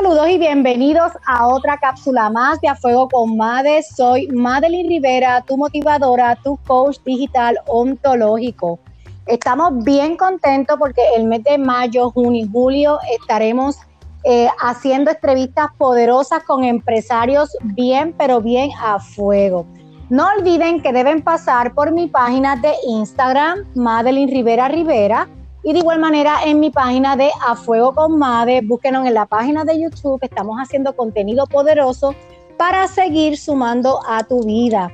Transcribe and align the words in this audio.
Saludos 0.00 0.28
y 0.30 0.38
bienvenidos 0.38 1.10
a 1.26 1.48
otra 1.48 1.76
cápsula 1.76 2.30
más 2.30 2.60
de 2.60 2.68
A 2.68 2.76
Fuego 2.76 3.08
con 3.08 3.36
Made. 3.36 3.82
Soy 3.82 4.28
Madeline 4.28 4.88
Rivera, 4.88 5.42
tu 5.44 5.56
motivadora, 5.56 6.38
tu 6.44 6.56
coach 6.68 6.98
digital 7.04 7.58
ontológico. 7.66 8.78
Estamos 9.26 9.82
bien 9.82 10.16
contentos 10.16 10.76
porque 10.78 11.02
el 11.16 11.24
mes 11.24 11.42
de 11.42 11.58
mayo, 11.58 12.12
junio 12.12 12.44
y 12.44 12.48
julio 12.48 13.00
estaremos 13.20 13.76
eh, 14.22 14.48
haciendo 14.60 15.10
entrevistas 15.10 15.66
poderosas 15.76 16.44
con 16.44 16.62
empresarios 16.62 17.56
bien, 17.60 18.14
pero 18.16 18.40
bien 18.40 18.70
a 18.80 19.00
fuego. 19.00 19.66
No 20.10 20.28
olviden 20.38 20.80
que 20.80 20.92
deben 20.92 21.22
pasar 21.22 21.74
por 21.74 21.90
mi 21.90 22.06
página 22.06 22.54
de 22.54 22.72
Instagram, 22.86 23.64
Madeline 23.74 24.30
Rivera 24.30 24.68
Rivera 24.68 25.26
y 25.68 25.74
de 25.74 25.80
igual 25.80 25.98
manera 25.98 26.38
en 26.46 26.60
mi 26.60 26.70
página 26.70 27.14
de 27.14 27.30
A 27.46 27.54
Fuego 27.54 27.94
con 27.94 28.18
Made, 28.18 28.62
búsquenos 28.62 29.06
en 29.06 29.12
la 29.12 29.26
página 29.26 29.66
de 29.66 29.78
YouTube, 29.78 30.18
estamos 30.22 30.56
haciendo 30.56 30.96
contenido 30.96 31.46
poderoso 31.46 32.14
para 32.56 32.88
seguir 32.88 33.36
sumando 33.36 34.00
a 34.08 34.24
tu 34.24 34.42
vida. 34.44 34.90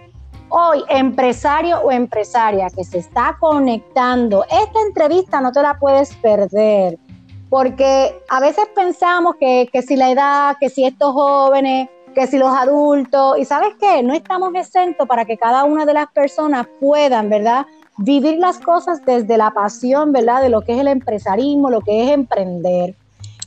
Hoy, 0.48 0.82
empresario 0.88 1.78
o 1.78 1.92
empresaria 1.92 2.66
que 2.70 2.82
se 2.82 2.98
está 2.98 3.36
conectando, 3.38 4.42
esta 4.46 4.80
entrevista 4.84 5.40
no 5.40 5.52
te 5.52 5.62
la 5.62 5.78
puedes 5.78 6.12
perder, 6.16 6.98
porque 7.48 8.20
a 8.28 8.40
veces 8.40 8.64
pensamos 8.74 9.36
que, 9.38 9.68
que 9.72 9.80
si 9.80 9.94
la 9.94 10.10
edad, 10.10 10.56
que 10.58 10.70
si 10.70 10.84
estos 10.84 11.12
jóvenes, 11.12 11.88
que 12.16 12.26
si 12.26 12.36
los 12.36 12.52
adultos, 12.52 13.38
y 13.38 13.44
sabes 13.44 13.74
qué, 13.78 14.02
no 14.02 14.12
estamos 14.12 14.52
exentos 14.56 15.06
para 15.06 15.24
que 15.24 15.38
cada 15.38 15.62
una 15.62 15.86
de 15.86 15.94
las 15.94 16.08
personas 16.08 16.66
puedan, 16.80 17.30
¿verdad? 17.30 17.64
Vivir 17.98 18.38
las 18.38 18.58
cosas 18.58 19.04
desde 19.04 19.36
la 19.36 19.50
pasión, 19.50 20.12
¿verdad? 20.12 20.42
De 20.42 20.48
lo 20.48 20.62
que 20.62 20.74
es 20.74 20.80
el 20.80 20.88
empresarismo, 20.88 21.70
lo 21.70 21.80
que 21.80 22.04
es 22.04 22.10
emprender. 22.10 22.94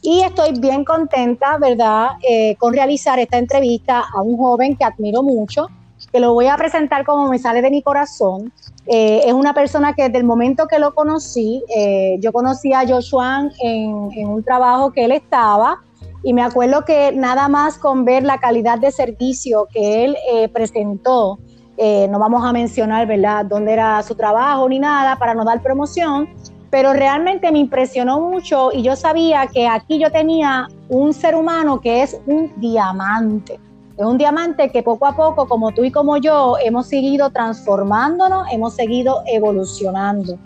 Y 0.01 0.21
estoy 0.21 0.57
bien 0.59 0.85
contenta, 0.85 1.57
¿verdad?, 1.57 2.11
eh, 2.27 2.55
con 2.57 2.73
realizar 2.73 3.19
esta 3.19 3.37
entrevista 3.37 4.03
a 4.13 4.21
un 4.21 4.37
joven 4.37 4.75
que 4.75 4.85
admiro 4.85 5.23
mucho, 5.23 5.67
que 6.11 6.19
lo 6.19 6.33
voy 6.33 6.47
a 6.47 6.55
presentar 6.55 7.03
como 7.03 7.27
me 7.27 7.39
sale 7.39 7.61
de 7.61 7.71
mi 7.71 7.81
corazón. 7.81 8.53
Eh, 8.85 9.23
es 9.25 9.33
una 9.33 9.53
persona 9.53 9.93
que 9.93 10.03
desde 10.03 10.19
el 10.19 10.23
momento 10.23 10.67
que 10.67 10.79
lo 10.79 10.93
conocí, 10.93 11.63
eh, 11.75 12.17
yo 12.21 12.31
conocí 12.31 12.71
a 12.71 12.87
Joshua 12.87 13.49
en, 13.59 14.09
en 14.15 14.27
un 14.29 14.43
trabajo 14.43 14.93
que 14.93 15.03
él 15.03 15.11
estaba 15.11 15.81
y 16.23 16.33
me 16.33 16.41
acuerdo 16.41 16.85
que 16.85 17.11
nada 17.11 17.49
más 17.49 17.77
con 17.77 18.05
ver 18.05 18.23
la 18.23 18.37
calidad 18.37 18.79
de 18.79 18.91
servicio 18.91 19.67
que 19.73 20.05
él 20.05 20.17
presentó, 20.53 21.39
eh, 21.77 22.07
no 22.09 22.17
vamos 22.17 22.43
a 22.43 22.51
mencionar, 22.51 23.05
¿verdad?, 23.05 23.45
dónde 23.45 23.73
era 23.73 24.01
su 24.01 24.15
trabajo 24.15 24.67
ni 24.67 24.79
nada 24.79 25.15
para 25.17 25.35
no 25.35 25.45
dar 25.45 25.61
promoción, 25.61 26.27
pero 26.71 26.91
realmente 26.93 27.51
me 27.51 27.59
impresionó 27.59 28.19
mucho 28.19 28.71
y 28.73 28.81
yo 28.81 28.95
sabía 28.95 29.47
que 29.47 29.67
aquí 29.67 29.99
yo 29.99 30.11
tenía 30.11 30.67
un 30.89 31.13
ser 31.13 31.35
humano 31.35 31.79
que 31.79 32.01
es 32.01 32.19
un 32.25 32.51
diamante. 32.57 33.59
Es 33.95 34.05
un 34.05 34.17
diamante 34.17 34.69
que 34.69 34.83
poco 34.83 35.07
a 35.07 35.15
poco, 35.15 35.47
como 35.47 35.71
tú 35.71 35.83
y 35.83 35.91
como 35.91 36.17
yo, 36.17 36.55
hemos 36.63 36.87
seguido 36.87 37.31
transformándonos, 37.31 38.47
hemos 38.51 38.75
seguido 38.75 39.23
evolucionando. 39.25 40.37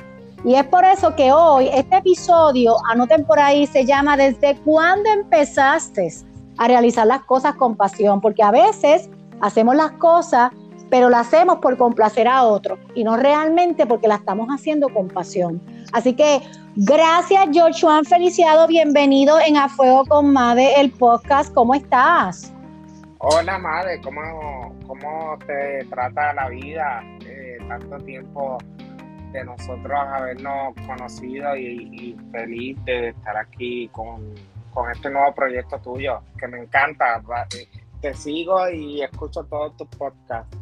Y 0.44 0.56
es 0.56 0.66
por 0.66 0.86
eso 0.86 1.16
que 1.16 1.32
hoy 1.32 1.70
este 1.74 1.98
episodio, 1.98 2.76
anoten 2.90 3.26
por 3.26 3.40
ahí, 3.40 3.68
se 3.68 3.86
llama 3.86 4.18
¿Desde 4.18 4.56
cuándo 4.62 5.10
empezaste 5.10 6.14
a 6.58 6.68
realizar 6.68 7.06
las 7.06 7.24
cosas 7.24 7.56
con 7.56 7.76
pasión? 7.76 8.22
Porque 8.22 8.42
a 8.42 8.52
veces 8.52 9.10
hacemos 9.42 9.76
las 9.76 9.92
cosas 9.92 10.52
pero 10.92 11.10
la 11.10 11.22
hacemos 11.22 11.60
por 11.60 11.78
complacer 11.78 12.28
a 12.28 12.44
otros 12.44 12.78
y 12.94 13.06
no 13.06 13.16
realmente 13.16 13.88
porque 13.88 14.10
la 14.10 14.16
estamos 14.16 14.50
haciendo 14.50 14.90
con 14.90 15.08
pasión. 15.08 15.62
Así 15.94 16.14
que 16.14 16.42
gracias, 16.76 17.48
Joshua 17.54 18.02
Feliciado, 18.04 18.68
bienvenido 18.68 19.40
en 19.40 19.56
A 19.56 19.70
Fuego 19.70 20.06
con 20.06 20.34
Made, 20.34 20.80
el 20.80 20.92
podcast. 20.92 21.54
¿Cómo 21.54 21.74
estás? 21.74 22.54
Hola, 23.20 23.58
Made, 23.58 24.02
¿cómo, 24.02 24.76
cómo 24.86 25.38
te 25.48 25.86
trata 25.86 26.34
la 26.34 26.50
vida? 26.50 27.02
Eh, 27.26 27.58
tanto 27.70 27.98
tiempo 28.04 28.58
de 29.32 29.46
nosotros 29.46 29.98
habernos 29.98 30.76
conocido 30.86 31.56
y, 31.56 32.18
feliz 32.34 32.78
de 32.84 33.10
estar 33.10 33.38
aquí 33.38 33.88
con, 33.94 34.36
con 34.74 34.92
este 34.92 35.10
nuevo 35.10 35.34
proyecto 35.34 35.80
tuyo, 35.80 36.20
que 36.38 36.50
me 36.50 36.60
encanta. 36.60 37.22
Te 38.02 38.14
sigo 38.14 38.68
y 38.70 39.02
escucho 39.04 39.46
todos 39.46 39.78
tus 39.78 39.88
podcasts. 39.88 40.61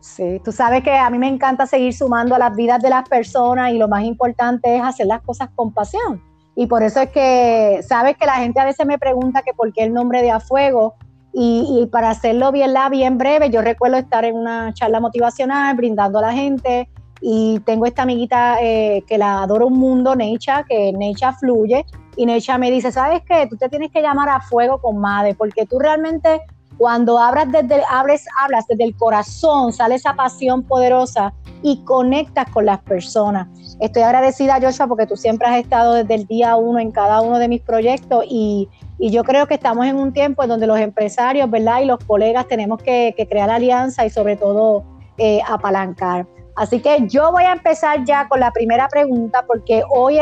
Sí, 0.00 0.40
tú 0.44 0.52
sabes 0.52 0.82
que 0.82 0.96
a 0.96 1.10
mí 1.10 1.18
me 1.18 1.28
encanta 1.28 1.66
seguir 1.66 1.92
sumando 1.92 2.34
a 2.34 2.38
las 2.38 2.54
vidas 2.54 2.80
de 2.80 2.90
las 2.90 3.08
personas 3.08 3.72
y 3.72 3.78
lo 3.78 3.88
más 3.88 4.04
importante 4.04 4.76
es 4.76 4.82
hacer 4.82 5.06
las 5.06 5.22
cosas 5.22 5.48
con 5.54 5.72
pasión. 5.72 6.22
Y 6.54 6.66
por 6.66 6.82
eso 6.82 7.00
es 7.00 7.10
que, 7.10 7.80
sabes 7.86 8.16
que 8.16 8.26
la 8.26 8.34
gente 8.34 8.60
a 8.60 8.64
veces 8.64 8.84
me 8.86 8.98
pregunta 8.98 9.42
que 9.42 9.54
por 9.54 9.72
qué 9.72 9.84
el 9.84 9.94
nombre 9.94 10.22
de 10.22 10.30
A 10.30 10.40
Fuego. 10.40 10.94
Y, 11.32 11.88
para 11.92 12.10
hacerlo 12.10 12.50
bien, 12.50 12.74
bien 12.90 13.16
breve, 13.16 13.50
yo 13.50 13.62
recuerdo 13.62 13.96
estar 13.96 14.24
en 14.24 14.34
una 14.34 14.74
charla 14.74 14.98
motivacional 14.98 15.76
brindando 15.76 16.18
a 16.18 16.22
la 16.22 16.32
gente 16.32 16.88
y 17.20 17.60
tengo 17.60 17.86
esta 17.86 18.02
amiguita 18.02 18.58
eh, 18.60 19.04
que 19.06 19.18
la 19.18 19.42
adoro 19.42 19.68
un 19.68 19.78
mundo, 19.78 20.16
Necha, 20.16 20.64
que 20.64 20.92
Necha 20.92 21.32
fluye. 21.32 21.84
Y 22.16 22.26
Necha 22.26 22.58
me 22.58 22.70
dice, 22.70 22.90
¿sabes 22.90 23.22
qué? 23.28 23.46
Tú 23.48 23.56
te 23.56 23.68
tienes 23.68 23.92
que 23.92 24.02
llamar 24.02 24.28
a 24.28 24.40
fuego 24.40 24.80
con 24.80 24.98
Made, 24.98 25.34
porque 25.34 25.66
tú 25.66 25.78
realmente 25.78 26.40
cuando 26.78 27.18
abras 27.18 27.50
desde, 27.50 27.82
abres, 27.90 28.24
hablas 28.40 28.66
desde 28.68 28.84
el 28.84 28.96
corazón, 28.96 29.72
sale 29.72 29.96
esa 29.96 30.14
pasión 30.14 30.62
poderosa 30.62 31.34
y 31.60 31.82
conectas 31.84 32.48
con 32.50 32.66
las 32.66 32.78
personas. 32.78 33.48
Estoy 33.80 34.02
agradecida, 34.02 34.60
Joshua, 34.62 34.86
porque 34.86 35.06
tú 35.06 35.16
siempre 35.16 35.48
has 35.48 35.56
estado 35.58 35.94
desde 35.94 36.14
el 36.14 36.26
día 36.26 36.54
uno 36.54 36.78
en 36.78 36.92
cada 36.92 37.20
uno 37.20 37.38
de 37.40 37.48
mis 37.48 37.60
proyectos 37.60 38.24
y, 38.28 38.68
yo 39.00 39.22
creo 39.22 39.46
que 39.46 39.54
estamos 39.54 39.86
en 39.86 39.94
un 39.94 40.12
tiempo 40.12 40.42
en 40.42 40.48
donde 40.48 40.66
los 40.66 40.80
empresarios, 40.80 41.48
¿verdad? 41.48 41.82
Y 41.82 41.84
los 41.84 42.00
colegas 42.04 42.48
tenemos 42.48 42.82
que, 42.82 43.14
crear 43.30 43.48
alianza 43.48 44.04
y 44.04 44.10
sobre 44.10 44.34
todo 44.34 44.82
eh, 45.18 45.40
apalancar. 45.48 46.26
Así 46.56 46.80
que 46.80 47.06
yo 47.06 47.30
voy 47.30 47.44
a 47.44 47.52
empezar 47.52 48.04
ya 48.04 48.26
con 48.26 48.40
la 48.40 48.50
primera 48.50 48.88
pregunta 48.88 49.44
porque 49.46 49.84
hoy 49.88 50.18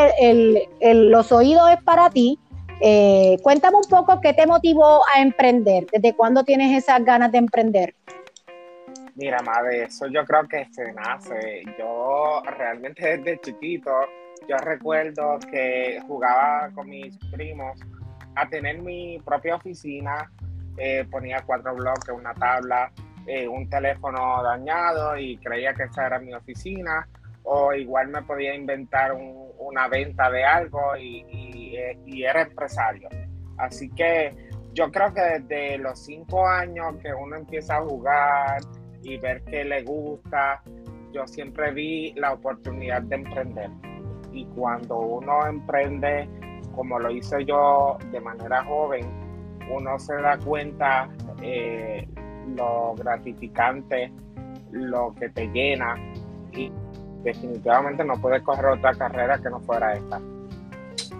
los 0.82 1.32
oídos 1.32 1.70
es 1.70 1.82
para 1.82 2.10
ti 2.10 2.38
eh, 2.80 3.36
cuéntame 3.42 3.76
un 3.76 3.88
poco 3.88 4.20
qué 4.20 4.32
te 4.32 4.46
motivó 4.46 5.02
a 5.14 5.20
emprender, 5.20 5.86
desde 5.92 6.14
cuándo 6.14 6.44
tienes 6.44 6.76
esas 6.76 7.04
ganas 7.04 7.32
de 7.32 7.38
emprender. 7.38 7.94
Mira, 9.14 9.38
madre, 9.42 9.84
eso 9.84 10.06
yo 10.08 10.24
creo 10.24 10.46
que 10.46 10.66
se 10.72 10.92
nace. 10.92 11.62
Yo 11.78 12.42
realmente 12.58 13.16
desde 13.18 13.40
chiquito, 13.40 13.90
yo 14.46 14.56
recuerdo 14.58 15.38
que 15.50 16.00
jugaba 16.06 16.70
con 16.74 16.88
mis 16.88 17.16
primos 17.32 17.80
a 18.34 18.46
tener 18.48 18.82
mi 18.82 19.18
propia 19.24 19.56
oficina, 19.56 20.30
eh, 20.76 21.06
ponía 21.10 21.42
cuatro 21.46 21.74
bloques, 21.74 22.10
una 22.14 22.34
tabla, 22.34 22.92
eh, 23.26 23.48
un 23.48 23.68
teléfono 23.70 24.42
dañado 24.42 25.16
y 25.16 25.38
creía 25.38 25.72
que 25.72 25.84
esa 25.84 26.06
era 26.06 26.18
mi 26.18 26.34
oficina 26.34 27.08
o 27.48 27.72
igual 27.72 28.08
me 28.08 28.22
podía 28.22 28.54
inventar 28.54 29.12
una 29.58 29.88
venta 29.88 30.28
de 30.30 30.44
algo 30.44 30.96
y, 30.96 31.76
era 32.24 32.42
empresario. 32.42 33.08
Así 33.58 33.88
que 33.90 34.34
yo 34.72 34.90
creo 34.90 35.14
que 35.14 35.20
desde 35.20 35.78
los 35.78 36.04
cinco 36.04 36.46
años 36.46 36.96
que 37.00 37.14
uno 37.14 37.36
empieza 37.36 37.76
a 37.76 37.82
jugar 37.82 38.60
y 39.02 39.16
ver 39.18 39.44
que 39.44 39.64
le 39.64 39.82
gusta, 39.84 40.62
yo 41.12 41.26
siempre 41.26 41.72
vi 41.72 42.12
la 42.14 42.32
oportunidad 42.32 43.02
de 43.02 43.14
emprender. 43.14 43.70
Y 44.32 44.44
cuando 44.46 44.98
uno 44.98 45.46
emprende, 45.46 46.28
como 46.74 46.98
lo 46.98 47.10
hice 47.10 47.44
yo 47.44 47.96
de 48.10 48.20
manera 48.20 48.64
joven, 48.64 49.06
uno 49.70 49.98
se 49.98 50.14
da 50.16 50.36
cuenta 50.38 51.08
eh, 51.42 52.08
lo 52.56 52.94
gratificante, 52.96 54.12
lo 54.72 55.14
que 55.14 55.28
te 55.28 55.46
llena. 55.48 55.96
Y 56.52 56.72
definitivamente 57.26 58.04
no 58.04 58.14
puedes 58.20 58.42
coger 58.42 58.66
otra 58.66 58.94
carrera 58.94 59.38
que 59.38 59.50
no 59.50 59.60
fuera 59.60 59.94
esta. 59.94 60.20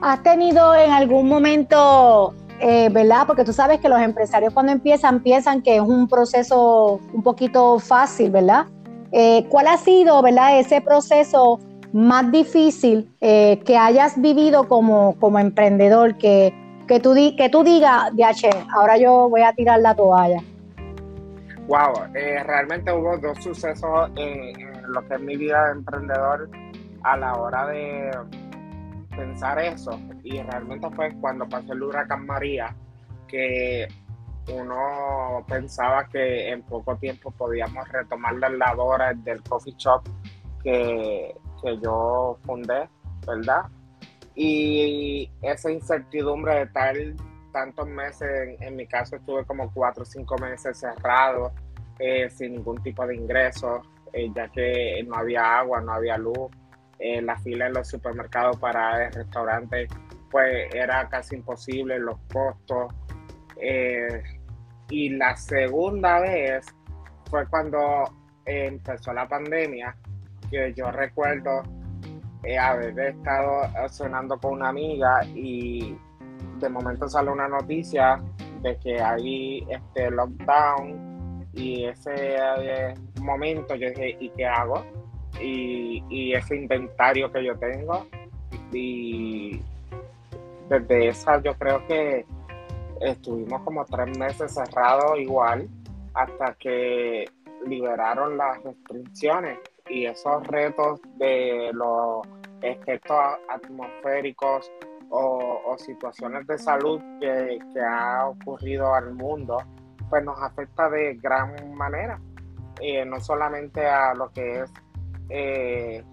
¿Has 0.00 0.22
tenido 0.22 0.74
en 0.74 0.92
algún 0.92 1.28
momento, 1.28 2.32
eh, 2.60 2.88
verdad? 2.90 3.26
Porque 3.26 3.44
tú 3.44 3.52
sabes 3.52 3.80
que 3.80 3.88
los 3.88 4.00
empresarios 4.00 4.54
cuando 4.54 4.72
empiezan, 4.72 5.20
piensan 5.20 5.62
que 5.62 5.76
es 5.76 5.82
un 5.82 6.08
proceso 6.08 7.00
un 7.12 7.22
poquito 7.22 7.78
fácil, 7.78 8.30
¿verdad? 8.30 8.66
Eh, 9.12 9.46
¿Cuál 9.48 9.66
ha 9.66 9.76
sido, 9.76 10.22
verdad, 10.22 10.58
ese 10.58 10.80
proceso 10.80 11.58
más 11.92 12.30
difícil 12.30 13.10
eh, 13.20 13.60
que 13.64 13.76
hayas 13.76 14.20
vivido 14.20 14.68
como, 14.68 15.16
como 15.18 15.38
emprendedor? 15.38 16.16
Que, 16.18 16.54
que, 16.86 17.00
tú, 17.00 17.14
que 17.36 17.48
tú 17.48 17.64
digas, 17.64 18.14
DH, 18.14 18.66
ahora 18.76 18.96
yo 18.96 19.28
voy 19.28 19.42
a 19.42 19.52
tirar 19.52 19.80
la 19.80 19.94
toalla. 19.94 20.40
Wow, 21.66 21.94
realmente 22.12 22.92
hubo 22.92 23.18
dos 23.18 23.42
sucesos 23.42 24.10
en 24.14 24.75
lo 24.88 25.06
que 25.06 25.14
es 25.14 25.20
mi 25.20 25.36
vida 25.36 25.66
de 25.66 25.72
emprendedor 25.72 26.50
a 27.02 27.16
la 27.16 27.34
hora 27.34 27.66
de 27.66 28.10
pensar 29.16 29.58
eso. 29.58 29.98
Y 30.22 30.40
realmente 30.42 30.88
fue 30.90 31.14
cuando 31.20 31.48
pasó 31.48 31.72
el 31.72 31.82
huracán 31.82 32.26
María 32.26 32.74
que 33.28 33.88
uno 34.52 35.44
pensaba 35.48 36.08
que 36.08 36.50
en 36.50 36.62
poco 36.62 36.96
tiempo 36.96 37.30
podíamos 37.32 37.88
retomar 37.88 38.34
las 38.34 38.52
labores 38.52 39.22
del 39.24 39.42
coffee 39.42 39.74
shop 39.76 40.02
que, 40.62 41.34
que 41.62 41.78
yo 41.78 42.38
fundé, 42.44 42.88
¿verdad? 43.26 43.66
Y 44.34 45.30
esa 45.42 45.70
incertidumbre 45.70 46.54
de 46.54 46.62
estar 46.62 46.94
tantos 47.52 47.88
meses, 47.88 48.56
en, 48.60 48.76
mi 48.76 48.86
caso 48.86 49.16
estuve 49.16 49.44
como 49.46 49.72
cuatro 49.72 50.02
o 50.02 50.06
cinco 50.06 50.36
meses 50.36 50.78
cerrado, 50.78 51.52
eh, 51.98 52.28
sin 52.28 52.52
ningún 52.52 52.82
tipo 52.82 53.06
de 53.06 53.16
ingresos, 53.16 53.80
eh, 54.12 54.30
ya 54.34 54.48
que 54.48 55.04
no 55.06 55.16
había 55.16 55.58
agua, 55.58 55.80
no 55.80 55.92
había 55.92 56.18
luz, 56.18 56.50
la 56.98 57.36
fila 57.40 57.66
en 57.66 57.74
los 57.74 57.88
supermercados 57.88 58.58
para 58.58 59.06
el 59.06 59.12
restaurante 59.12 59.86
pues 60.30 60.74
era 60.74 61.06
casi 61.10 61.36
imposible, 61.36 61.98
los 61.98 62.18
costos. 62.32 62.92
y 64.88 65.10
la 65.10 65.36
segunda 65.36 66.20
vez 66.20 66.64
fue 67.28 67.46
cuando 67.48 68.04
empezó 68.46 69.12
la 69.12 69.28
pandemia, 69.28 69.94
que 70.50 70.72
yo 70.74 70.90
recuerdo 70.90 71.62
haber 72.60 72.98
estado 72.98 73.62
cenando 73.88 74.38
con 74.38 74.54
una 74.54 74.68
amiga 74.68 75.24
y 75.34 75.98
de 76.58 76.68
momento 76.68 77.08
sale 77.08 77.30
una 77.30 77.48
noticia 77.48 78.22
de 78.62 78.78
que 78.78 79.00
hay 79.00 79.66
este 79.68 80.10
lockdown 80.10 81.05
y 81.56 81.86
ese 81.86 82.36
eh, 82.36 82.94
momento 83.20 83.74
yo 83.74 83.88
dije, 83.88 84.16
¿y 84.20 84.28
qué 84.30 84.46
hago? 84.46 84.84
Y, 85.40 86.32
ese 86.34 86.56
inventario 86.56 87.32
que 87.32 87.44
yo 87.44 87.56
tengo 87.58 88.06
y 88.72 89.58
desde 90.68 91.08
esa 91.08 91.40
yo 91.42 91.54
creo 91.54 91.86
que 91.86 92.26
estuvimos 93.00 93.62
como 93.62 93.84
tres 93.86 94.16
meses 94.18 94.52
cerrados 94.52 95.18
igual 95.18 95.68
hasta 96.14 96.54
que 96.54 97.24
liberaron 97.66 98.36
las 98.36 98.62
restricciones 98.62 99.58
y 99.88 100.06
esos 100.06 100.46
retos 100.46 101.00
de 101.16 101.70
los 101.72 102.26
efectos 102.62 103.16
atmosféricos 103.48 104.70
o, 105.10 105.76
situaciones 105.78 106.46
de 106.46 106.58
salud 106.58 107.00
que, 107.20 107.58
ha 107.80 108.28
ocurrido 108.28 108.94
al 108.94 109.14
mundo, 109.14 109.58
pues 110.08 110.24
nos 110.24 110.40
afecta 110.40 110.88
de 110.88 111.14
gran 111.14 111.74
manera, 111.74 112.20
eh, 112.80 113.04
no 113.04 113.20
solamente 113.20 113.86
a 113.86 114.14
lo 114.14 114.30
que 114.32 114.60
es 114.60 114.72
eh, 115.30 116.04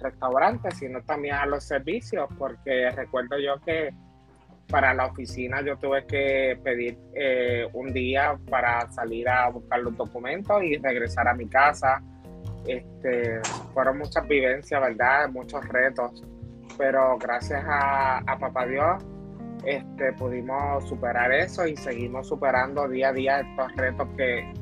restaurantes, 0.00 0.78
sino 0.78 1.02
también 1.02 1.34
a 1.34 1.46
los 1.46 1.64
servicios, 1.64 2.28
porque 2.38 2.90
recuerdo 2.90 3.38
yo 3.38 3.60
que 3.64 3.92
para 4.68 4.94
la 4.94 5.06
oficina 5.06 5.60
yo 5.62 5.76
tuve 5.76 6.06
que 6.06 6.58
pedir 6.62 6.98
eh, 7.14 7.68
un 7.74 7.92
día 7.92 8.38
para 8.48 8.90
salir 8.92 9.28
a 9.28 9.48
buscar 9.50 9.80
los 9.80 9.96
documentos 9.96 10.62
y 10.62 10.78
regresar 10.78 11.28
a 11.28 11.34
mi 11.34 11.46
casa 11.48 12.02
este, 12.66 13.40
fueron 13.72 13.98
muchas 13.98 14.26
vivencias, 14.26 14.80
¿verdad? 14.80 15.28
Muchos 15.28 15.66
retos, 15.68 16.22
pero 16.78 17.18
gracias 17.18 17.62
a, 17.66 18.22
Papá 18.40 18.66
Dios 18.66 19.04
este, 19.66 20.12
pudimos 20.14 20.84
superar 20.88 21.32
eso 21.32 21.66
y 21.66 21.76
seguimos 21.76 22.28
superando 22.28 22.88
día 22.88 23.08
a 23.08 23.12
día 23.12 23.40
estos 23.40 23.74
retos 23.76 24.08
que 24.16 24.52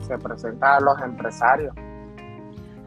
se 0.00 0.18
presentan 0.18 0.76
a 0.76 0.80
los 0.80 1.00
empresarios. 1.02 1.74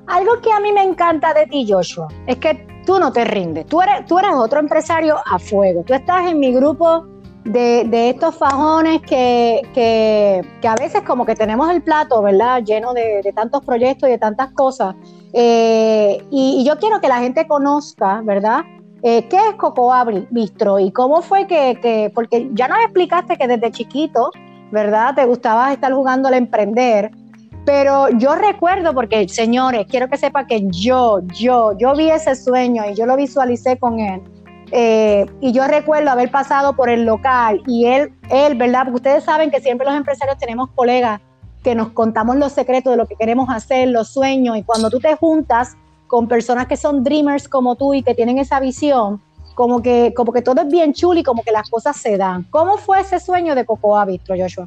Algo 0.07 0.41
que 0.41 0.51
a 0.51 0.59
mí 0.59 0.73
me 0.73 0.83
encanta 0.83 1.33
de 1.33 1.45
ti, 1.45 1.65
Joshua, 1.69 2.07
es 2.27 2.37
que 2.37 2.67
tú 2.85 2.99
no 2.99 3.11
te 3.13 3.23
rindes. 3.23 3.65
Tú 3.67 3.81
eres, 3.81 4.05
tú 4.05 4.19
eres 4.19 4.31
otro 4.33 4.59
empresario 4.59 5.17
a 5.25 5.39
fuego. 5.39 5.83
Tú 5.83 5.93
estás 5.93 6.27
en 6.27 6.39
mi 6.39 6.51
grupo 6.51 7.05
de, 7.43 8.09
estos 8.09 8.35
fajones 8.35 9.01
que, 9.01 10.41
a 10.63 10.75
veces 10.75 11.01
como 11.03 11.25
que 11.25 11.35
tenemos 11.35 11.69
el 11.71 11.81
plato, 11.81 12.21
¿verdad? 12.21 12.63
Lleno 12.63 12.93
de, 12.93 13.31
tantos 13.35 13.63
proyectos 13.63 14.09
y 14.09 14.13
de 14.13 14.17
tantas 14.17 14.51
cosas. 14.51 14.95
Eh, 15.33 16.23
y, 16.29 16.63
yo 16.65 16.77
quiero 16.77 16.99
que 16.99 17.07
la 17.07 17.19
gente 17.19 17.47
conozca, 17.47 18.21
¿verdad? 18.23 18.63
Eh, 19.03 19.27
¿Qué 19.27 19.37
es 19.37 19.55
Cocoa 19.55 20.05
Bistro 20.29 20.77
y 20.79 20.91
cómo 20.91 21.21
fue 21.21 21.47
que, 21.47 22.11
porque 22.13 22.49
ya 22.53 22.67
nos 22.67 22.79
explicaste 22.79 23.35
que 23.35 23.47
desde 23.47 23.71
chiquito, 23.71 24.31
¿verdad? 24.71 25.15
Te 25.15 25.25
gustaba 25.25 25.73
estar 25.73 25.91
jugando 25.91 26.27
al 26.27 26.35
emprender, 26.35 27.11
pero 27.65 28.09
yo 28.09 28.35
recuerdo, 28.35 28.93
porque 28.93 29.27
señores, 29.27 29.87
quiero 29.89 30.07
que 30.07 30.17
sepa 30.17 30.45
que 30.45 30.67
yo, 30.69 31.21
yo, 31.33 31.75
yo 31.77 31.95
vi 31.95 32.11
ese 32.11 32.35
sueño 32.35 32.83
y 32.89 32.95
yo 32.95 33.05
lo 33.07 33.15
visualicé 33.15 33.77
con 33.77 33.99
él. 33.99 34.21
Eh, 34.71 35.25
y 35.41 35.51
yo 35.51 35.67
recuerdo 35.67 36.11
haber 36.11 36.31
pasado 36.31 36.75
por 36.75 36.89
el 36.89 37.03
local 37.03 37.61
y 37.67 37.87
él, 37.87 38.13
él, 38.29 38.55
¿verdad? 38.55 38.83
Porque 38.83 38.97
ustedes 38.97 39.23
saben 39.23 39.51
que 39.51 39.59
siempre 39.59 39.85
los 39.85 39.95
empresarios 39.95 40.37
tenemos 40.37 40.69
colegas 40.75 41.19
que 41.63 41.75
nos 41.75 41.89
contamos 41.89 42.37
los 42.37 42.53
secretos 42.53 42.93
de 42.93 42.97
lo 42.97 43.05
que 43.05 43.15
queremos 43.15 43.49
hacer, 43.49 43.89
los 43.89 44.09
sueños, 44.09 44.57
y 44.57 44.63
cuando 44.63 44.89
tú 44.89 44.99
te 44.99 45.15
juntas 45.15 45.75
con 46.11 46.27
personas 46.27 46.67
que 46.67 46.75
son 46.75 47.05
dreamers 47.05 47.47
como 47.47 47.77
tú 47.77 47.93
y 47.93 48.03
que 48.03 48.13
tienen 48.13 48.37
esa 48.37 48.59
visión, 48.59 49.21
como 49.55 49.81
que, 49.81 50.13
como 50.13 50.33
que 50.33 50.41
todo 50.41 50.61
es 50.61 50.67
bien 50.67 50.91
chulo 50.91 51.21
y 51.21 51.23
como 51.23 51.41
que 51.41 51.53
las 51.53 51.69
cosas 51.69 51.95
se 51.95 52.17
dan. 52.17 52.43
¿Cómo 52.49 52.77
fue 52.77 52.99
ese 52.99 53.17
sueño 53.17 53.55
de 53.55 53.65
Cocoa 53.65 54.03
Bistro, 54.03 54.35
Joshua? 54.37 54.65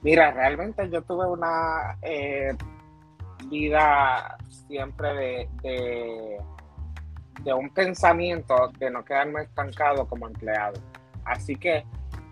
Mira, 0.00 0.30
realmente 0.30 0.88
yo 0.88 1.02
tuve 1.02 1.26
una 1.28 1.98
eh, 2.00 2.56
vida 3.50 4.38
siempre 4.66 5.48
de 5.62 6.40
de 7.44 7.52
un 7.52 7.70
pensamiento 7.70 8.70
de 8.78 8.90
no 8.90 9.04
quedarme 9.04 9.42
estancado 9.42 10.06
como 10.06 10.26
empleado. 10.26 10.80
Así 11.24 11.56
que 11.56 11.84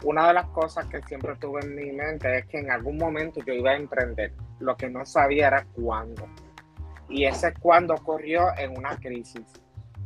una 0.02 0.28
de 0.28 0.34
las 0.34 0.46
cosas 0.46 0.86
que 0.86 1.02
siempre 1.02 1.34
tuve 1.36 1.60
en 1.60 1.74
mi 1.74 1.92
mente 1.92 2.38
es 2.38 2.46
que 2.46 2.58
en 2.58 2.70
algún 2.70 2.96
momento 2.96 3.40
yo 3.44 3.52
iba 3.52 3.72
a 3.72 3.76
emprender. 3.76 4.32
Lo 4.60 4.76
que 4.76 4.88
no 4.88 5.04
sabía 5.04 5.48
era 5.48 5.66
cuándo. 5.74 6.26
Y 7.08 7.24
ese 7.24 7.54
cuándo 7.54 7.94
ocurrió 7.94 8.48
en 8.56 8.76
una 8.76 8.96
crisis. 8.96 9.44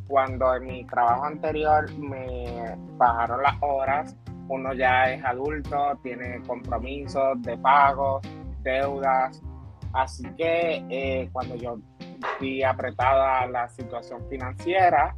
Cuando 0.06 0.54
en 0.54 0.64
mi 0.64 0.84
trabajo 0.84 1.24
anterior 1.24 1.90
me 1.98 2.76
bajaron 2.96 3.42
las 3.42 3.56
horas, 3.60 4.16
uno 4.48 4.74
ya 4.74 5.12
es 5.12 5.24
adulto, 5.24 5.98
tiene 6.02 6.42
compromisos 6.46 7.40
de 7.42 7.56
pagos, 7.58 8.22
deudas. 8.62 9.40
Así 9.92 10.24
que 10.36 10.84
eh, 10.88 11.28
cuando 11.32 11.56
yo 11.56 11.78
vi 12.40 12.62
apretada 12.62 13.46
la 13.46 13.68
situación 13.68 14.22
financiera, 14.28 15.14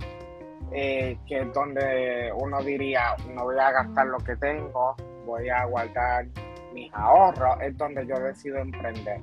eh, 0.73 1.19
que 1.27 1.41
es 1.41 1.53
donde 1.53 2.33
uno 2.35 2.63
diría, 2.63 3.15
no 3.35 3.45
voy 3.45 3.59
a 3.59 3.71
gastar 3.71 4.07
lo 4.07 4.19
que 4.19 4.37
tengo, 4.37 4.97
voy 5.27 5.49
a 5.49 5.65
guardar 5.65 6.27
mis 6.73 6.93
ahorros, 6.93 7.57
es 7.61 7.77
donde 7.77 8.07
yo 8.07 8.19
decido 8.19 8.59
emprender. 8.59 9.21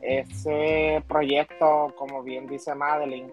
Ese 0.00 1.02
proyecto, 1.06 1.94
como 1.96 2.22
bien 2.22 2.46
dice 2.46 2.74
Madeline, 2.74 3.32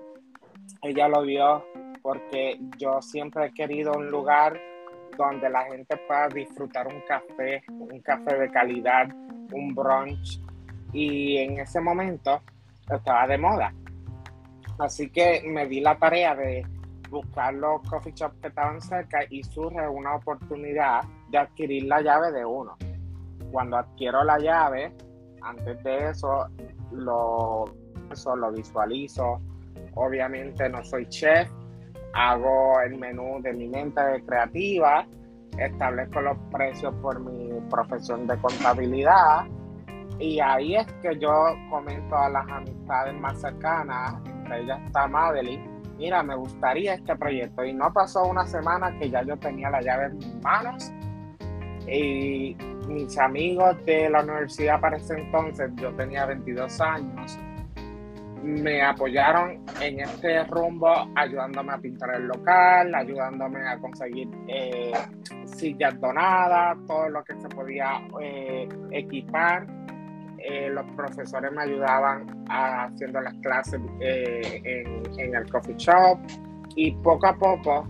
ella 0.81 1.07
lo 1.07 1.21
vio 1.21 1.65
porque 2.01 2.59
yo 2.77 3.01
siempre 3.01 3.47
he 3.47 3.53
querido 3.53 3.93
un 3.93 4.09
lugar 4.09 4.59
donde 5.17 5.49
la 5.49 5.63
gente 5.65 5.97
pueda 5.97 6.27
disfrutar 6.27 6.87
un 6.87 7.01
café, 7.01 7.63
un 7.69 7.99
café 8.01 8.37
de 8.37 8.49
calidad, 8.51 9.07
un 9.51 9.73
brunch. 9.73 10.41
Y 10.93 11.37
en 11.37 11.59
ese 11.59 11.79
momento 11.79 12.41
estaba 12.89 13.27
de 13.27 13.37
moda. 13.37 13.73
Así 14.79 15.09
que 15.09 15.43
me 15.45 15.65
di 15.67 15.81
la 15.81 15.97
tarea 15.97 16.35
de 16.35 16.65
buscar 17.09 17.53
los 17.53 17.81
coffee 17.89 18.13
shops 18.13 18.35
que 18.41 18.49
estaban 18.49 18.81
cerca 18.81 19.19
y 19.29 19.43
surge 19.43 19.87
una 19.87 20.15
oportunidad 20.15 21.01
de 21.29 21.37
adquirir 21.37 21.85
la 21.85 22.01
llave 22.01 22.31
de 22.31 22.45
uno. 22.45 22.75
Cuando 23.51 23.77
adquiero 23.77 24.23
la 24.23 24.37
llave, 24.37 24.93
antes 25.41 25.83
de 25.83 26.09
eso 26.09 26.47
lo, 26.91 27.65
eso, 28.11 28.35
lo 28.35 28.51
visualizo. 28.51 29.41
Obviamente 29.95 30.69
no 30.69 30.83
soy 30.83 31.07
chef, 31.07 31.49
hago 32.13 32.79
el 32.81 32.97
menú 32.97 33.41
de 33.41 33.53
mi 33.53 33.67
mente 33.67 34.01
creativa, 34.25 35.07
establezco 35.57 36.21
los 36.21 36.37
precios 36.51 36.93
por 37.01 37.19
mi 37.19 37.59
profesión 37.69 38.27
de 38.27 38.37
contabilidad 38.37 39.45
y 40.19 40.39
ahí 40.39 40.75
es 40.75 40.87
que 41.01 41.17
yo 41.19 41.29
comento 41.69 42.15
a 42.15 42.29
las 42.29 42.47
amistades 42.49 43.13
más 43.19 43.39
cercanas, 43.39 44.15
entre 44.25 44.63
ellas 44.63 44.79
está 44.85 45.07
Madeline, 45.07 45.77
mira, 45.97 46.23
me 46.23 46.35
gustaría 46.35 46.95
este 46.95 47.15
proyecto. 47.15 47.63
Y 47.63 47.73
no 47.73 47.91
pasó 47.93 48.25
una 48.25 48.45
semana 48.45 48.97
que 48.97 49.09
ya 49.09 49.21
yo 49.23 49.37
tenía 49.37 49.69
la 49.69 49.81
llave 49.81 50.05
en 50.05 50.17
mis 50.17 50.35
manos. 50.43 50.91
Y 51.87 52.55
mis 52.87 53.17
amigos 53.17 53.75
de 53.85 54.09
la 54.09 54.23
universidad 54.23 54.79
para 54.79 54.97
ese 54.97 55.15
entonces, 55.15 55.71
yo 55.75 55.93
tenía 55.93 56.25
22 56.25 56.81
años, 56.81 57.37
me 58.43 58.81
apoyaron 58.81 59.63
en 59.81 59.99
este 59.99 60.43
rumbo, 60.45 61.09
ayudándome 61.15 61.73
a 61.73 61.77
pintar 61.77 62.15
el 62.15 62.27
local, 62.27 62.95
ayudándome 62.95 63.67
a 63.67 63.77
conseguir 63.77 64.29
eh, 64.47 64.93
sillas 65.45 65.99
donadas, 65.99 66.77
todo 66.87 67.09
lo 67.09 67.23
que 67.23 67.35
se 67.39 67.49
podía 67.49 68.01
eh, 68.21 68.69
equipar. 68.91 69.67
Eh, 70.39 70.69
los 70.69 70.85
profesores 70.95 71.51
me 71.51 71.63
ayudaban 71.63 72.45
haciendo 72.49 73.21
las 73.21 73.33
clases 73.35 73.81
eh, 73.99 74.61
en, 75.17 75.35
el 75.35 75.49
coffee 75.49 75.75
shop. 75.77 76.19
Y 76.75 76.91
poco 76.91 77.27
a 77.27 77.35
poco, 77.35 77.87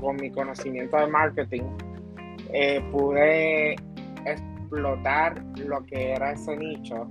con 0.00 0.16
mi 0.16 0.30
conocimiento 0.30 0.96
de 0.96 1.06
marketing, 1.06 1.62
eh, 2.56 2.80
pude 2.92 3.74
explotar 4.24 5.42
lo 5.56 5.84
que 5.86 6.12
era 6.12 6.30
ese 6.30 6.56
nicho 6.56 7.08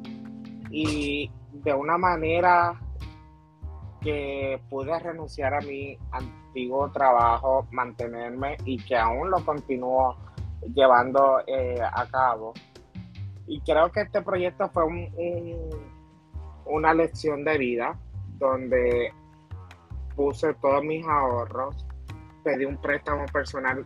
y 0.71 1.29
de 1.51 1.73
una 1.73 1.97
manera 1.97 2.79
que 3.99 4.61
pude 4.69 4.97
renunciar 4.99 5.53
a 5.53 5.59
mi 5.59 5.97
antiguo 6.11 6.89
trabajo, 6.91 7.67
mantenerme 7.71 8.55
y 8.63 8.81
que 8.85 8.95
aún 8.95 9.29
lo 9.29 9.43
continúo 9.43 10.15
llevando 10.73 11.41
eh, 11.45 11.77
a 11.81 12.07
cabo. 12.07 12.53
Y 13.45 13.59
creo 13.61 13.91
que 13.91 14.01
este 14.01 14.21
proyecto 14.21 14.69
fue 14.69 14.85
una 16.65 16.93
lección 16.93 17.43
de 17.43 17.57
vida 17.57 17.99
donde 18.37 19.11
puse 20.15 20.53
todos 20.53 20.81
mis 20.85 21.05
ahorros, 21.05 21.85
pedí 22.45 22.63
un 22.63 22.77
préstamo 22.77 23.25
personal 23.25 23.85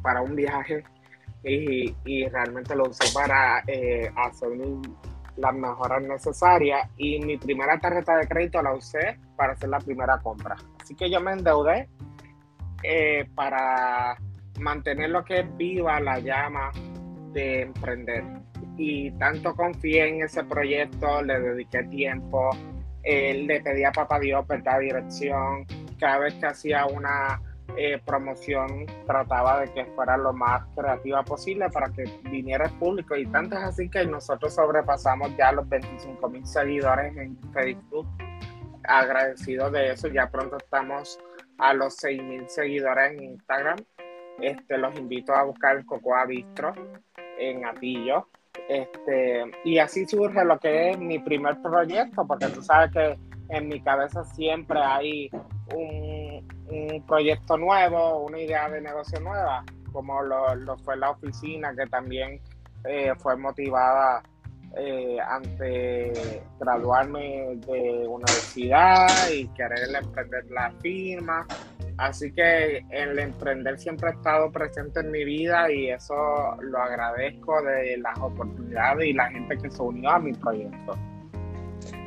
para 0.00 0.22
un 0.22 0.36
viaje 0.36 0.84
y, 1.44 2.26
realmente 2.28 2.74
lo 2.74 2.84
usé 2.84 3.12
para 3.12 3.62
eh, 3.66 4.10
hacer 4.16 4.50
las 5.36 5.54
mejoras 5.54 6.02
necesarias 6.02 6.88
y 6.96 7.18
mi 7.20 7.36
primera 7.36 7.78
tarjeta 7.78 8.16
de 8.16 8.28
crédito 8.28 8.62
la 8.62 8.74
usé 8.74 9.18
para 9.36 9.54
hacer 9.54 9.68
la 9.68 9.78
primera 9.78 10.18
compra. 10.18 10.56
Así 10.80 10.94
que 10.94 11.10
yo 11.10 11.20
me 11.20 11.32
endeudé 11.32 11.88
eh, 12.82 13.28
para 13.34 14.16
mantener 14.60 15.10
lo 15.10 15.24
que 15.24 15.40
es 15.40 15.56
viva 15.56 16.00
la 16.00 16.18
llama 16.18 16.70
de 17.32 17.62
emprender. 17.62 18.24
Y 18.76 19.10
tanto 19.12 19.54
confié 19.54 20.08
en 20.08 20.22
ese 20.22 20.44
proyecto, 20.44 21.22
le 21.22 21.38
dediqué 21.40 21.84
tiempo, 21.84 22.50
eh, 23.02 23.34
le 23.46 23.60
pedí 23.60 23.84
a 23.84 23.92
Papá 23.92 24.18
Dios, 24.18 24.46
¿verdad? 24.46 24.80
Dirección. 24.80 25.66
Cada 25.98 26.18
vez 26.18 26.34
que 26.34 26.46
hacía 26.46 26.86
una 26.86 27.40
eh, 27.76 28.00
promoción, 28.04 28.86
trataba 29.06 29.60
de 29.60 29.72
que 29.72 29.84
fuera 29.86 30.16
lo 30.16 30.32
más 30.32 30.64
creativa 30.76 31.22
posible 31.22 31.68
para 31.70 31.90
que 31.90 32.04
viniera 32.30 32.66
el 32.66 32.72
público. 32.72 33.16
Y 33.16 33.26
tanto 33.26 33.56
es 33.56 33.62
así 33.62 33.88
que 33.88 34.04
nosotros 34.04 34.54
sobrepasamos 34.54 35.36
ya 35.36 35.52
los 35.52 35.68
25 35.68 36.28
mil 36.28 36.46
seguidores 36.46 37.16
en 37.16 37.38
Facebook. 37.52 38.06
Agradecido 38.84 39.70
de 39.70 39.92
eso, 39.92 40.08
ya 40.08 40.28
pronto 40.30 40.56
estamos 40.56 41.18
a 41.58 41.72
los 41.72 41.96
6 41.96 42.22
mil 42.22 42.48
seguidores 42.48 43.12
en 43.12 43.22
Instagram. 43.22 43.78
Este, 44.40 44.76
los 44.76 44.96
invito 44.98 45.34
a 45.34 45.44
buscar 45.44 45.76
el 45.76 45.86
Cocoa 45.86 46.26
Bistro 46.26 46.72
en 47.38 47.64
Atillo. 47.64 48.28
Este, 48.68 49.44
y 49.64 49.78
así 49.78 50.06
surge 50.06 50.44
lo 50.44 50.58
que 50.58 50.90
es 50.90 50.98
mi 50.98 51.18
primer 51.18 51.60
proyecto, 51.62 52.26
porque 52.26 52.48
tú 52.48 52.62
sabes 52.62 52.92
que 52.92 53.18
en 53.48 53.68
mi 53.68 53.80
cabeza 53.80 54.24
siempre 54.24 54.80
hay 54.80 55.30
un, 55.74 56.21
proyecto 57.06 57.56
nuevo, 57.56 58.24
una 58.24 58.40
idea 58.40 58.68
de 58.68 58.80
negocio 58.80 59.20
nueva, 59.20 59.64
como 59.92 60.22
lo, 60.22 60.76
fue 60.78 60.96
la 60.96 61.10
oficina, 61.10 61.74
que 61.74 61.86
también 61.86 62.40
eh, 62.84 63.12
fue 63.18 63.36
motivada 63.36 64.22
eh, 64.76 65.18
ante 65.20 66.42
graduarme 66.58 67.56
de 67.66 68.06
universidad 68.08 69.28
y 69.28 69.46
querer 69.48 69.94
emprender 69.94 70.44
la 70.50 70.72
firma. 70.80 71.46
Así 71.98 72.32
que 72.32 72.78
el 72.90 73.18
emprender 73.18 73.78
siempre 73.78 74.08
ha 74.08 74.12
estado 74.12 74.50
presente 74.50 75.00
en 75.00 75.10
mi 75.10 75.24
vida 75.24 75.70
y 75.70 75.90
eso 75.90 76.14
lo 76.60 76.78
agradezco 76.78 77.62
de 77.62 77.98
las 77.98 78.18
oportunidades 78.18 79.06
y 79.08 79.12
la 79.12 79.30
gente 79.30 79.58
que 79.58 79.70
se 79.70 79.82
unió 79.82 80.10
a 80.10 80.18
mi 80.18 80.32
proyecto. 80.32 80.96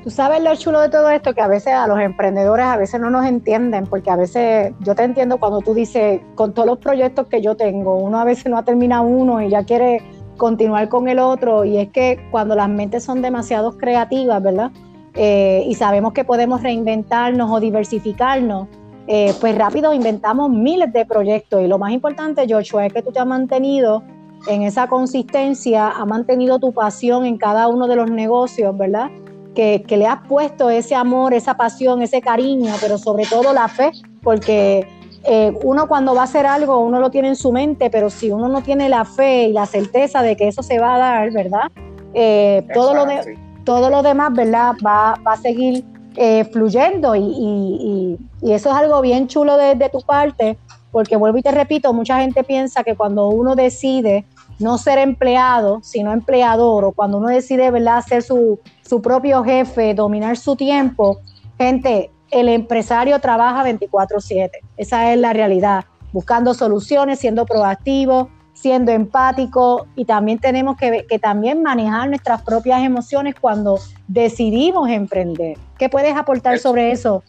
Tú 0.05 0.11
sabes 0.11 0.43
lo 0.43 0.55
chulo 0.55 0.81
de 0.81 0.89
todo 0.89 1.09
esto, 1.09 1.33
que 1.33 1.41
a 1.41 1.47
veces 1.47 1.73
a 1.73 1.87
los 1.87 1.99
emprendedores 1.99 2.67
a 2.67 2.77
veces 2.77 3.01
no 3.01 3.09
nos 3.09 3.25
entienden, 3.25 3.87
porque 3.87 4.11
a 4.11 4.15
veces 4.15 4.71
yo 4.81 4.93
te 4.93 5.01
entiendo 5.01 5.39
cuando 5.39 5.61
tú 5.61 5.73
dices, 5.73 6.21
con 6.35 6.53
todos 6.53 6.67
los 6.67 6.77
proyectos 6.77 7.25
que 7.25 7.41
yo 7.41 7.55
tengo, 7.57 7.95
uno 7.95 8.19
a 8.19 8.23
veces 8.23 8.45
no 8.45 8.59
ha 8.59 8.63
terminado 8.63 9.01
uno 9.01 9.41
y 9.41 9.49
ya 9.49 9.63
quiere 9.63 10.03
continuar 10.37 10.89
con 10.89 11.07
el 11.07 11.17
otro, 11.17 11.65
y 11.65 11.79
es 11.79 11.89
que 11.89 12.19
cuando 12.29 12.53
las 12.53 12.69
mentes 12.69 13.03
son 13.03 13.23
demasiado 13.23 13.79
creativas, 13.79 14.43
¿verdad? 14.43 14.69
Eh, 15.15 15.63
y 15.65 15.73
sabemos 15.73 16.13
que 16.13 16.23
podemos 16.23 16.61
reinventarnos 16.61 17.49
o 17.49 17.59
diversificarnos, 17.59 18.67
eh, 19.07 19.33
pues 19.41 19.57
rápido 19.57 19.91
inventamos 19.91 20.51
miles 20.51 20.93
de 20.93 21.07
proyectos 21.07 21.63
y 21.63 21.67
lo 21.67 21.79
más 21.79 21.91
importante, 21.91 22.45
Joshua, 22.47 22.85
es 22.85 22.93
que 22.93 23.01
tú 23.01 23.11
te 23.11 23.17
has 23.17 23.25
mantenido 23.25 24.03
en 24.47 24.61
esa 24.61 24.87
consistencia, 24.87 25.87
has 25.87 26.05
mantenido 26.05 26.59
tu 26.59 26.73
pasión 26.73 27.25
en 27.25 27.39
cada 27.39 27.67
uno 27.69 27.87
de 27.87 27.95
los 27.95 28.11
negocios, 28.11 28.77
¿verdad? 28.77 29.09
Que, 29.55 29.83
le 29.87 30.05
has 30.05 30.19
puesto 30.27 30.69
ese 30.69 30.93
amor, 30.95 31.33
esa 31.33 31.55
pasión, 31.55 32.01
ese 32.01 32.21
cariño, 32.21 32.73
pero 32.81 32.97
sobre 32.97 33.25
todo 33.25 33.53
la 33.53 33.67
fe, 33.67 33.91
porque 34.21 34.87
eh, 35.23 35.57
uno 35.63 35.87
cuando 35.87 36.13
va 36.13 36.21
a 36.21 36.25
hacer 36.25 36.45
algo, 36.45 36.79
uno 36.79 36.99
lo 36.99 37.09
tiene 37.09 37.29
en 37.29 37.35
su 37.35 37.51
mente, 37.51 37.89
pero 37.89 38.09
si 38.09 38.29
uno 38.31 38.49
no 38.49 38.61
tiene 38.61 38.89
la 38.89 39.05
fe 39.05 39.45
y 39.45 39.53
la 39.53 39.65
certeza 39.65 40.21
de 40.21 40.35
que 40.35 40.47
eso 40.49 40.61
se 40.61 40.77
va 40.77 40.95
a 40.95 40.97
dar, 40.97 41.31
¿verdad? 41.31 41.71
Eh, 42.13 42.67
todo, 42.73 42.93
lo 42.93 43.05
de, 43.05 43.37
todo 43.63 43.89
lo 43.89 44.03
demás, 44.03 44.33
¿verdad? 44.33 44.73
Va, 44.85 45.15
va 45.25 45.33
a 45.33 45.37
seguir 45.37 45.83
eh, 46.17 46.45
fluyendo 46.45 47.13
y, 47.13 48.17
eso 48.41 48.69
es 48.69 48.75
algo 48.75 49.01
bien 49.01 49.27
chulo 49.27 49.57
de, 49.57 49.89
tu 49.89 49.99
parte, 50.01 50.57
porque 50.91 51.17
vuelvo 51.17 51.39
y 51.39 51.41
te 51.41 51.51
repito, 51.51 51.91
mucha 51.93 52.19
gente 52.19 52.43
piensa 52.43 52.83
que 52.83 52.95
cuando 52.95 53.27
uno 53.27 53.55
decide 53.55 54.23
no 54.59 54.77
ser 54.77 54.97
empleado, 54.99 55.79
sino 55.83 56.13
empleador, 56.13 56.85
o 56.85 56.91
cuando 56.91 57.17
uno 57.17 57.27
decide 57.27 57.71
¿verdad? 57.71 58.03
ser 58.05 58.23
su, 58.23 58.59
su 58.81 59.01
propio 59.01 59.43
jefe, 59.43 59.93
dominar 59.93 60.37
su 60.37 60.55
tiempo, 60.55 61.19
gente, 61.57 62.11
el 62.31 62.49
empresario 62.49 63.19
trabaja 63.19 63.63
24/7, 63.63 64.49
esa 64.77 65.11
es 65.11 65.19
la 65.19 65.33
realidad, 65.33 65.85
buscando 66.11 66.53
soluciones, 66.53 67.19
siendo 67.19 67.45
proactivo, 67.45 68.29
siendo 68.53 68.91
empático 68.91 69.87
y 69.95 70.05
también 70.05 70.39
tenemos 70.39 70.77
que, 70.77 71.05
que, 71.07 71.19
también 71.19 71.61
manejar 71.61 72.07
nuestras 72.07 72.41
propias 72.41 72.81
emociones 72.83 73.35
cuando 73.39 73.79
decidimos 74.07 74.89
emprender. 74.89 75.57
¿Qué 75.77 75.89
puedes 75.89 76.15
aportar 76.15 76.57
sobre 76.57 76.91
eso? 76.91 77.21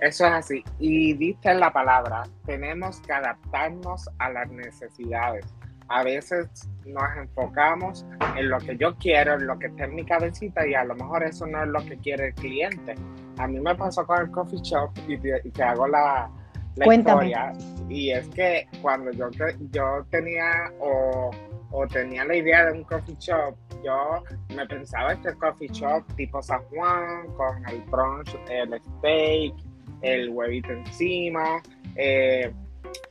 Eso 0.00 0.26
es 0.26 0.32
así. 0.32 0.64
Y 0.78 1.14
diste 1.14 1.52
la 1.54 1.72
palabra, 1.72 2.22
tenemos 2.46 3.00
que 3.00 3.12
adaptarnos 3.12 4.08
a 4.18 4.30
las 4.30 4.48
necesidades. 4.50 5.44
A 5.88 6.02
veces 6.02 6.48
nos 6.84 7.16
enfocamos 7.16 8.06
en 8.36 8.50
lo 8.50 8.58
que 8.58 8.76
yo 8.76 8.94
quiero, 8.96 9.34
en 9.34 9.46
lo 9.46 9.58
que 9.58 9.66
está 9.66 9.84
en 9.84 9.94
mi 9.94 10.04
cabecita 10.04 10.66
y 10.66 10.74
a 10.74 10.84
lo 10.84 10.94
mejor 10.94 11.22
eso 11.22 11.46
no 11.46 11.62
es 11.62 11.68
lo 11.68 11.84
que 11.84 11.96
quiere 11.98 12.28
el 12.28 12.34
cliente. 12.34 12.94
A 13.38 13.46
mí 13.46 13.60
me 13.60 13.74
pasó 13.74 14.06
con 14.06 14.20
el 14.20 14.30
coffee 14.30 14.60
shop 14.62 14.90
y 15.06 15.16
te 15.18 15.62
hago 15.62 15.86
la, 15.86 16.30
Cuéntame. 16.84 17.32
Y 17.88 18.10
es 18.10 18.28
que 18.28 18.66
cuando 18.82 19.10
yo, 19.12 19.28
yo 19.72 20.06
tenía 20.10 20.72
o, 20.80 21.30
tenía 21.92 22.24
la 22.24 22.36
idea 22.36 22.66
de 22.66 22.72
un 22.72 22.84
coffee 22.84 23.16
shop, 23.18 23.54
yo 23.84 24.22
me 24.54 24.66
pensaba 24.66 25.12
este 25.12 25.34
coffee 25.34 25.68
shop 25.68 26.04
tipo 26.16 26.42
San 26.42 26.62
Juan, 26.64 27.26
con 27.36 27.66
el 27.68 27.80
brunch, 27.82 28.36
el 28.48 28.80
steak, 28.80 29.54
el 30.02 30.30
huevito 30.30 30.72
encima, 30.72 31.62
eh, 31.96 32.52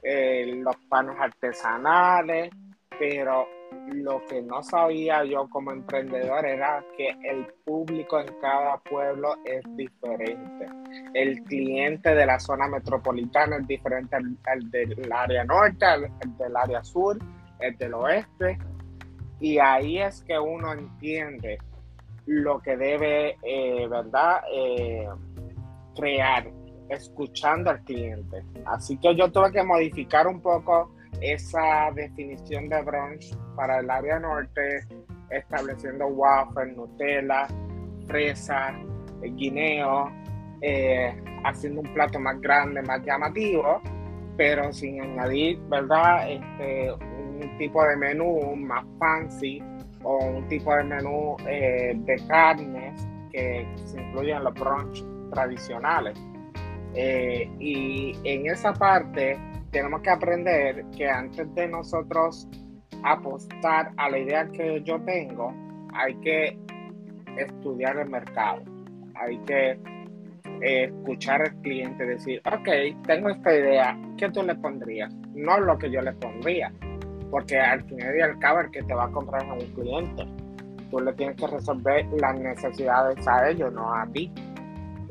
eh, 0.04 0.62
los 0.64 0.76
panes 0.90 1.16
artesanales, 1.20 2.50
pero 3.00 3.48
lo 3.94 4.24
que 4.26 4.42
no 4.42 4.64
sabía 4.64 5.24
yo 5.24 5.48
como 5.50 5.72
emprendedor 5.72 6.46
era 6.46 6.84
que 6.96 7.10
el 7.24 7.46
público 7.66 8.20
en 8.20 8.34
cada 8.42 8.78
pueblo 8.78 9.36
es 9.46 9.64
diferente. 9.76 10.68
El 11.14 11.44
cliente 11.44 12.14
de 12.14 12.26
la 12.26 12.40
zona 12.40 12.68
metropolitana 12.68 13.58
es 13.58 13.68
diferente 13.68 14.16
al, 14.16 14.72
del 14.72 15.12
área 15.12 15.44
norte, 15.44 15.86
al, 15.86 16.10
del 16.38 16.56
área 16.56 16.84
sur, 16.84 17.18
el 17.60 17.78
del 17.78 17.94
oeste. 17.94 18.58
Y 19.40 19.60
ahí 19.60 20.00
es 20.00 20.24
que 20.24 20.38
uno 20.40 20.74
entiende 20.74 21.60
lo 22.26 22.60
que 22.60 22.76
debe, 22.76 23.38
eh, 23.44 23.88
¿verdad? 23.88 24.42
Eh, 24.52 25.08
crear, 25.96 26.50
escuchando 26.90 27.70
al 27.70 27.84
cliente. 27.84 28.44
Así 28.66 28.98
que 28.98 29.16
yo 29.16 29.32
tuve 29.32 29.52
que 29.52 29.64
modificar 29.64 30.28
un 30.28 30.42
poco 30.42 30.97
esa 31.22 31.92
definición 31.94 32.70
de 32.70 32.82
brunch 32.82 33.36
para 33.56 33.80
el 33.80 33.90
área 33.90 34.20
norte, 34.20 34.86
estableciendo 35.30 36.08
waffle, 36.08 36.74
Nutella, 36.74 37.48
fresa, 38.08 38.70
eh, 39.22 39.30
guineo, 39.36 40.12
eh, 40.62 41.16
haciendo 41.44 41.82
un 41.82 41.94
plato 41.94 42.20
más 42.20 42.40
grande, 42.42 42.82
más 42.82 43.04
llamativo, 43.04 43.82
pero 44.38 44.72
sin 44.72 45.02
añadir, 45.02 45.60
¿verdad? 45.70 46.30
Este, 46.30 46.94
un 46.94 47.58
tipo 47.58 47.84
de 47.84 47.96
menú 47.96 48.56
más 48.56 48.86
fancy 49.00 49.62
o 50.04 50.18
un 50.18 50.48
tipo 50.48 50.76
de 50.76 50.84
menú 50.84 51.36
eh, 51.48 51.94
de 51.96 52.16
carnes 52.28 53.08
que 53.32 53.68
se 53.86 54.02
incluyen 54.02 54.38
en 54.38 54.44
los 54.44 54.54
brunch 54.54 55.04
tradicionales. 55.32 56.18
y 57.60 58.18
en 58.24 58.48
esa 58.48 58.74
parte 58.74 59.38
tenemos 59.72 60.02
que 60.02 60.10
aprender 60.10 60.86
que 60.96 61.08
antes 61.08 61.54
de 61.56 61.68
nosotros 61.68 62.48
apostar 63.04 63.92
a 63.98 64.10
la 64.10 64.18
idea 64.18 64.48
que 64.48 64.82
yo 64.84 65.00
tengo, 65.02 65.54
hay 65.94 66.16
que 66.16 66.58
estudiar 67.38 67.98
el 67.98 68.10
mercado, 68.10 68.62
hay 69.16 69.38
que 69.40 69.80
eh, 70.62 70.86
escuchar 70.86 71.42
al 71.42 71.56
cliente, 71.62 72.06
decir, 72.06 72.42
ok, 72.46 73.06
tengo 73.06 73.30
esta 73.30 73.56
idea, 73.56 73.98
¿qué 74.18 74.30
tú 74.30 74.44
le 74.44 74.56
pondrías? 74.56 75.14
No 75.34 75.60
lo 75.60 75.78
que 75.78 75.92
yo 75.92 76.02
le 76.02 76.14
pondría, 76.14 76.72
porque 77.30 77.60
al 77.60 77.84
final 77.84 78.16
y 78.18 78.22
al 78.22 78.40
cabo 78.40 78.62
el 78.62 78.72
que 78.72 78.84
te 78.84 78.94
va 78.94 79.06
a 79.06 79.12
comprar 79.12 79.44
es 79.44 79.64
un 79.64 79.74
cliente. 79.74 80.26
Tú 80.90 81.00
le 81.02 81.12
tienes 81.14 81.36
que 81.36 81.48
resolver 81.48 82.06
las 82.20 82.40
necesidades 82.40 83.28
a 83.28 83.50
ellos, 83.50 83.74
no 83.74 83.94
a 83.94 84.08
ti. 84.08 84.32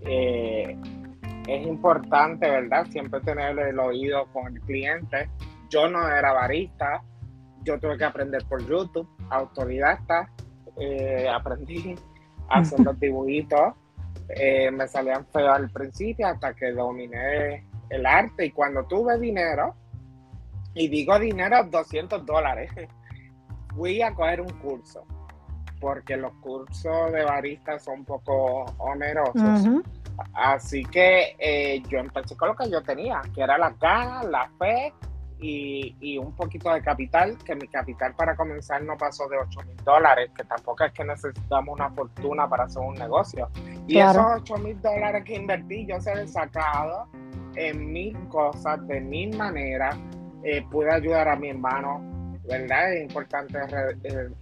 Eh, 0.06 0.76
es 1.46 1.66
importante, 1.66 2.48
¿verdad? 2.48 2.86
Siempre 2.90 3.20
tener 3.20 3.58
el 3.58 3.78
oído 3.78 4.26
con 4.32 4.54
el 4.54 4.60
cliente. 4.62 5.28
Yo 5.70 5.88
no 5.88 6.06
era 6.08 6.32
barista, 6.32 7.02
yo 7.62 7.78
tuve 7.78 7.98
que 7.98 8.04
aprender 8.04 8.44
por 8.48 8.64
YouTube, 8.66 9.08
autodidacta, 9.30 10.30
eh, 10.76 11.28
aprendí 11.28 11.94
a 12.48 12.60
hacer 12.60 12.80
los 12.80 12.98
dibujitos, 13.00 13.74
eh, 14.28 14.70
me 14.70 14.88
salían 14.88 15.26
feos 15.26 15.56
al 15.56 15.70
principio 15.70 16.26
hasta 16.26 16.54
que 16.54 16.72
dominé 16.72 17.64
el 17.90 18.06
arte 18.06 18.46
y 18.46 18.50
cuando 18.50 18.84
tuve 18.84 19.18
dinero, 19.18 19.74
y 20.74 20.88
digo 20.88 21.18
dinero, 21.18 21.64
200 21.64 22.24
dólares, 22.26 22.70
fui 23.74 24.02
a 24.02 24.14
coger 24.14 24.40
un 24.40 24.52
curso, 24.60 25.04
porque 25.80 26.16
los 26.16 26.32
cursos 26.34 27.12
de 27.12 27.24
barista 27.24 27.78
son 27.78 28.00
un 28.00 28.04
poco 28.04 28.64
onerosos. 28.78 29.82
Así 30.34 30.84
que 30.84 31.36
eh, 31.38 31.82
yo 31.88 31.98
empecé 31.98 32.36
con 32.36 32.48
lo 32.48 32.56
que 32.56 32.70
yo 32.70 32.82
tenía, 32.82 33.20
que 33.34 33.42
era 33.42 33.58
la 33.58 33.70
ganas, 33.70 34.24
la 34.26 34.50
fe 34.58 34.92
y, 35.38 36.18
un 36.18 36.34
poquito 36.34 36.72
de 36.72 36.80
capital, 36.80 37.36
que 37.44 37.54
mi 37.54 37.68
capital 37.68 38.14
para 38.14 38.34
comenzar 38.34 38.82
no 38.82 38.96
pasó 38.96 39.28
de 39.28 39.36
8 39.38 39.60
mil 39.66 39.76
dólares, 39.84 40.30
que 40.34 40.44
tampoco 40.44 40.84
es 40.84 40.92
que 40.92 41.04
necesitamos 41.04 41.74
una 41.74 41.90
fortuna 41.90 42.48
para 42.48 42.64
hacer 42.64 42.82
un 42.82 42.94
negocio. 42.94 43.48
Y 43.86 43.98
esos 43.98 44.24
8 44.36 44.56
mil 44.58 44.80
dólares 44.80 45.24
que 45.24 45.34
invertí, 45.34 45.86
yo 45.86 46.00
se 46.00 46.12
he 46.12 46.26
sacado 46.26 47.08
en 47.54 47.92
mil 47.92 48.16
cosas, 48.28 48.86
de 48.86 49.00
mil 49.00 49.36
maneras. 49.36 49.96
Eh, 50.42 50.64
pude 50.70 50.92
ayudar 50.92 51.28
a 51.28 51.36
mi 51.36 51.50
hermano, 51.50 52.00
¿verdad? 52.44 52.92
Es 52.92 53.02
importante 53.02 53.58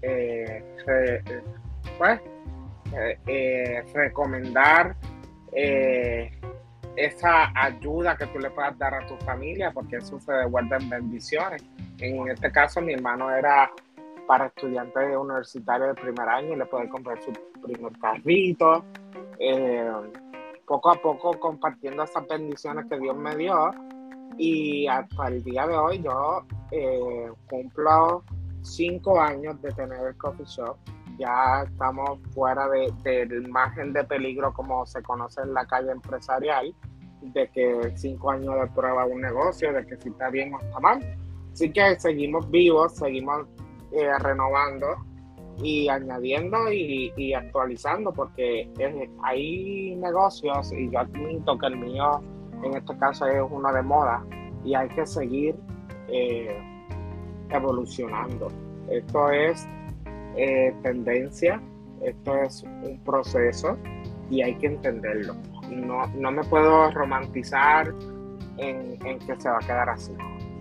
eh, 0.02 0.62
pues, 1.96 2.20
recomendar 3.94 4.94
esa 5.54 7.52
ayuda 7.54 8.16
que 8.16 8.26
tú 8.26 8.38
le 8.38 8.50
puedas 8.50 8.76
dar 8.78 8.94
a 8.94 9.06
tu 9.06 9.16
familia, 9.24 9.70
porque 9.72 9.96
eso 9.96 10.18
se 10.20 10.32
devuelve 10.32 10.76
en 10.76 10.90
bendiciones. 10.90 11.64
En 11.98 12.28
este 12.28 12.50
caso, 12.50 12.80
mi 12.80 12.92
hermano 12.92 13.30
era 13.30 13.70
para 14.26 14.46
estudiantes 14.46 15.16
universitarios 15.16 15.94
de 15.94 16.02
primer 16.02 16.28
año 16.28 16.54
y 16.54 16.56
le 16.56 16.66
puede 16.66 16.88
comprar 16.88 17.20
su 17.22 17.32
primer 17.62 17.92
carrito. 17.98 18.84
Eh, 19.38 19.90
poco 20.66 20.90
a 20.90 20.94
poco 20.94 21.38
compartiendo 21.38 22.04
esas 22.04 22.26
bendiciones 22.26 22.86
que 22.88 22.98
Dios 22.98 23.16
me 23.16 23.36
dio. 23.36 23.70
Y 24.36 24.86
hasta 24.86 25.28
el 25.28 25.44
día 25.44 25.66
de 25.66 25.76
hoy 25.76 26.02
yo 26.02 26.44
eh, 26.70 27.30
cumplo 27.48 28.24
cinco 28.62 29.20
años 29.20 29.60
de 29.62 29.70
tener 29.72 30.00
el 30.06 30.16
coffee 30.16 30.46
shop. 30.46 30.76
Ya 31.18 31.62
estamos 31.64 32.18
fuera 32.34 32.68
del 32.68 33.48
margen 33.48 33.92
de 33.92 34.04
peligro 34.04 34.52
como 34.52 34.84
se 34.86 35.02
conoce 35.02 35.42
en 35.42 35.54
la 35.54 35.66
calle 35.66 35.92
empresarial 35.92 36.74
de 37.20 37.48
que 37.50 37.92
cinco 37.96 38.30
años 38.30 38.54
de 38.60 38.66
prueba 38.68 39.06
un 39.06 39.20
negocio, 39.20 39.72
de 39.72 39.86
que 39.86 39.96
si 39.96 40.08
está 40.08 40.28
bien 40.30 40.54
o 40.54 40.60
está 40.60 40.80
mal. 40.80 41.00
Así 41.52 41.72
que 41.72 41.98
seguimos 41.98 42.50
vivos, 42.50 42.96
seguimos 42.96 43.46
eh, 43.92 44.18
renovando 44.18 44.86
y 45.62 45.88
añadiendo 45.88 46.72
y, 46.72 47.32
actualizando 47.32 48.12
porque 48.12 48.68
hay 49.22 49.94
negocios 49.96 50.72
y 50.72 50.90
yo 50.90 50.98
admito 50.98 51.56
que 51.58 51.66
el 51.66 51.76
mío 51.76 52.20
en 52.62 52.74
este 52.74 52.96
caso 52.98 53.26
es 53.26 53.42
uno 53.48 53.72
de 53.72 53.82
moda 53.82 54.24
y 54.64 54.74
hay 54.74 54.88
que 54.88 55.06
seguir 55.06 55.54
eh, 56.08 56.58
evolucionando. 57.50 58.48
Esto 58.88 59.30
es 59.30 59.66
eh, 60.36 60.74
tendencia, 60.82 61.60
esto 62.02 62.36
es 62.36 62.62
un 62.62 63.00
proceso 63.04 63.76
y 64.30 64.42
hay 64.42 64.54
que 64.56 64.66
entenderlo 64.66 65.34
no, 65.70 66.06
no 66.14 66.30
me 66.30 66.44
puedo 66.44 66.90
romantizar 66.90 67.92
en, 68.58 68.98
que 68.98 69.36
se 69.38 69.48
va 69.48 69.56
a 69.56 69.66
quedar 69.66 69.88
así. 69.88 70.12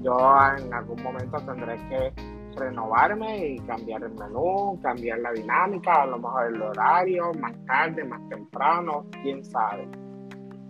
Yo 0.01 0.17
en 0.57 0.73
algún 0.73 1.01
momento 1.01 1.37
tendré 1.45 1.75
que 1.89 2.13
renovarme 2.57 3.47
y 3.47 3.59
cambiar 3.59 4.03
el 4.03 4.11
menú, 4.11 4.79
cambiar 4.81 5.19
la 5.19 5.31
dinámica, 5.31 6.03
a 6.03 6.05
lo 6.05 6.19
mejor 6.19 6.47
el 6.47 6.61
horario, 6.61 7.31
más 7.39 7.53
tarde, 7.65 8.03
más 8.03 8.21
temprano, 8.29 9.05
quién 9.23 9.43
sabe. 9.43 9.87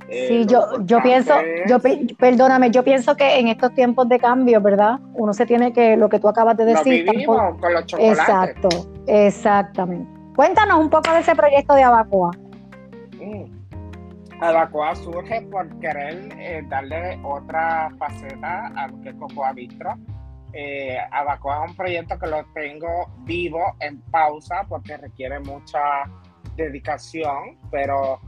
Eh, 0.10 0.28
sí, 0.28 0.46
yo, 0.46 0.84
yo 0.84 1.02
pienso, 1.02 1.34
yo 1.68 1.78
perdóname, 2.18 2.72
yo 2.72 2.84
pienso 2.84 3.16
que 3.16 3.40
en 3.40 3.48
estos 3.48 3.74
tiempos 3.74 4.08
de 4.10 4.20
cambio, 4.20 4.62
¿verdad? 4.62 5.00
Uno 5.14 5.34
se 5.34 5.46
tiene 5.46 5.72
que, 5.72 5.96
lo 5.96 6.10
que 6.10 6.20
tú 6.20 6.28
acabas 6.28 6.58
de 6.58 6.66
decir. 6.66 7.06
Lo 7.06 7.58
con 7.58 7.74
los 7.74 7.86
chocolates. 7.86 8.20
Exacto, 8.20 8.70
exactamente. 9.08 10.10
Cuéntanos 10.36 10.80
un 10.80 10.90
poco 10.90 11.12
de 11.14 11.20
ese 11.20 11.36
proyecto 11.36 11.76
de 11.76 11.84
Abacoa. 11.84 12.32
Mm. 13.20 13.64
Abacoa 14.42 14.96
surge 14.96 15.42
por 15.44 15.80
querer 15.80 16.30
eh, 16.38 16.64
darle 16.68 17.20
otra 17.24 17.90
faceta 17.98 18.68
a 18.76 18.88
lo 18.88 19.00
que 19.02 19.10
es 19.10 19.16
Cocoa 19.16 19.54
Bistro. 19.54 19.96
Eh, 20.52 20.98
Abacoa 21.12 21.64
es 21.64 21.72
un 21.72 21.78
proyecto 21.78 22.20
que 22.20 22.28
lo 22.28 22.44
tengo 22.54 23.08
vivo 23.20 23.76
en 23.80 24.02
pausa 24.02 24.66
porque 24.68 24.98
requiere 24.98 25.40
mucha 25.40 25.80
dedicación, 26.56 27.58
pero 27.72 28.20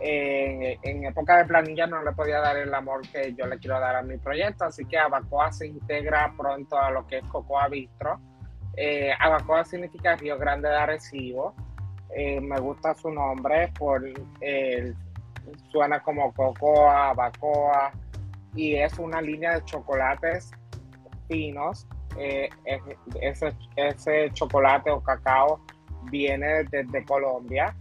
eh, 0.00 0.78
en 0.82 1.04
época 1.04 1.38
de 1.38 1.46
planilla 1.46 1.86
no 1.86 2.02
le 2.02 2.12
podía 2.12 2.40
dar 2.40 2.56
el 2.56 2.72
amor 2.72 3.02
que 3.10 3.34
yo 3.34 3.46
le 3.46 3.58
quiero 3.58 3.80
dar 3.80 3.96
a 3.96 4.02
mi 4.02 4.18
proyecto, 4.18 4.66
así 4.66 4.84
que 4.84 4.98
Abacoa 4.98 5.50
se 5.52 5.66
integra 5.66 6.32
pronto 6.36 6.78
a 6.78 6.90
lo 6.90 7.06
que 7.06 7.18
es 7.18 7.24
Cocoa 7.24 7.68
Bistro. 7.68 8.20
Eh, 8.76 9.12
Abacoa 9.18 9.64
significa 9.64 10.16
Río 10.16 10.38
Grande 10.38 10.68
de 10.68 10.76
Arecibo. 10.76 11.54
me 12.14 12.58
gusta 12.60 12.94
su 12.94 13.10
nombre 13.10 13.72
por 13.78 14.02
el 14.40 14.96
suena 15.70 16.02
como 16.02 16.32
cocoa, 16.32 17.12
bacoa, 17.12 17.92
y 18.54 18.74
es 18.74 18.98
una 18.98 19.20
línea 19.20 19.54
de 19.54 19.64
chocolates 19.64 20.50
finos. 21.28 21.86
Eh, 22.18 22.48
ese, 23.20 24.30
chocolate 24.32 24.90
o 24.90 25.02
cacao 25.02 25.60
viene 26.10 26.64
desde 26.70 27.04
Colombia. 27.04 27.74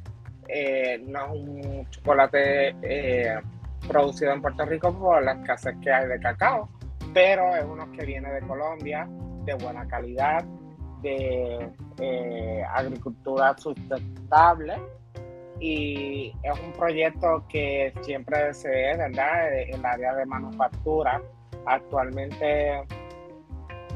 Eh, 0.47 1.01
no 1.07 1.25
es 1.25 1.31
un 1.31 1.89
chocolate 1.89 2.75
eh, 2.81 3.39
producido 3.87 4.33
en 4.33 4.41
Puerto 4.41 4.65
Rico 4.65 4.93
por 4.93 5.23
las 5.23 5.37
casas 5.45 5.75
que 5.81 5.91
hay 5.91 6.07
de 6.07 6.19
cacao, 6.19 6.69
pero 7.13 7.55
es 7.55 7.63
uno 7.63 7.91
que 7.91 8.05
viene 8.05 8.31
de 8.31 8.41
Colombia, 8.41 9.07
de 9.45 9.53
buena 9.55 9.87
calidad, 9.87 10.43
de 11.01 12.65
agricultura 12.73 13.55
sustentable 13.57 14.75
y 15.59 16.33
es 16.43 16.59
un 16.59 16.73
proyecto 16.73 17.45
que 17.47 17.93
siempre 18.01 18.45
deseé, 18.45 18.97
¿verdad? 18.97 19.59
En 19.59 19.75
el 19.75 19.85
área 19.85 20.13
de 20.13 20.25
manufactura. 20.25 21.21
Actualmente 21.65 22.83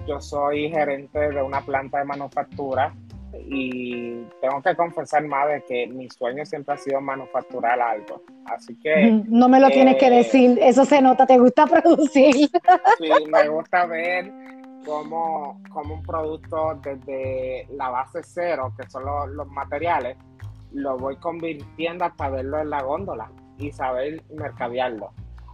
yo 0.07 0.19
soy 0.21 0.69
gerente 0.69 1.19
de 1.19 1.41
una 1.41 1.61
planta 1.61 1.99
de 1.99 2.05
manufactura 2.05 2.93
y 3.47 4.23
tengo 4.41 4.61
que 4.61 4.75
confesar 4.75 5.23
más 5.27 5.47
de 5.49 5.63
que 5.63 5.87
mi 5.87 6.09
sueño 6.09 6.45
siempre 6.45 6.75
ha 6.75 6.77
sido 6.77 7.01
manufacturar 7.01 7.79
algo. 7.79 8.23
Así 8.45 8.75
que... 8.79 9.21
No 9.27 9.49
me 9.49 9.59
lo 9.59 9.69
tienes 9.69 9.97
que 9.97 10.07
eh, 10.07 10.17
decir, 10.17 10.59
eso 10.61 10.85
se 10.85 11.01
nota, 11.01 11.27
te 11.27 11.37
gusta 11.37 11.65
producir. 11.67 12.49
Sí, 12.97 13.11
me 13.27 13.47
gusta 13.49 13.85
ver 13.85 14.58
cómo, 14.89 15.61
cómo 15.71 15.95
un 15.95 16.03
producto 16.03 16.79
desde 16.83 17.67
la 17.75 17.89
base 17.89 18.21
cero, 18.23 18.73
que 18.77 18.89
son 18.89 19.05
los, 19.05 19.29
los 19.29 19.47
materiales, 19.47 20.17
lo 20.71 20.97
voy 20.97 21.15
convirtiendo 21.17 22.05
hasta 22.05 22.29
verlo 22.29 22.59
en 22.59 22.69
la 22.69 22.81
góndola 22.81 23.31
y 23.57 23.71
saber 23.71 24.23
mercadearlo. 24.35 25.11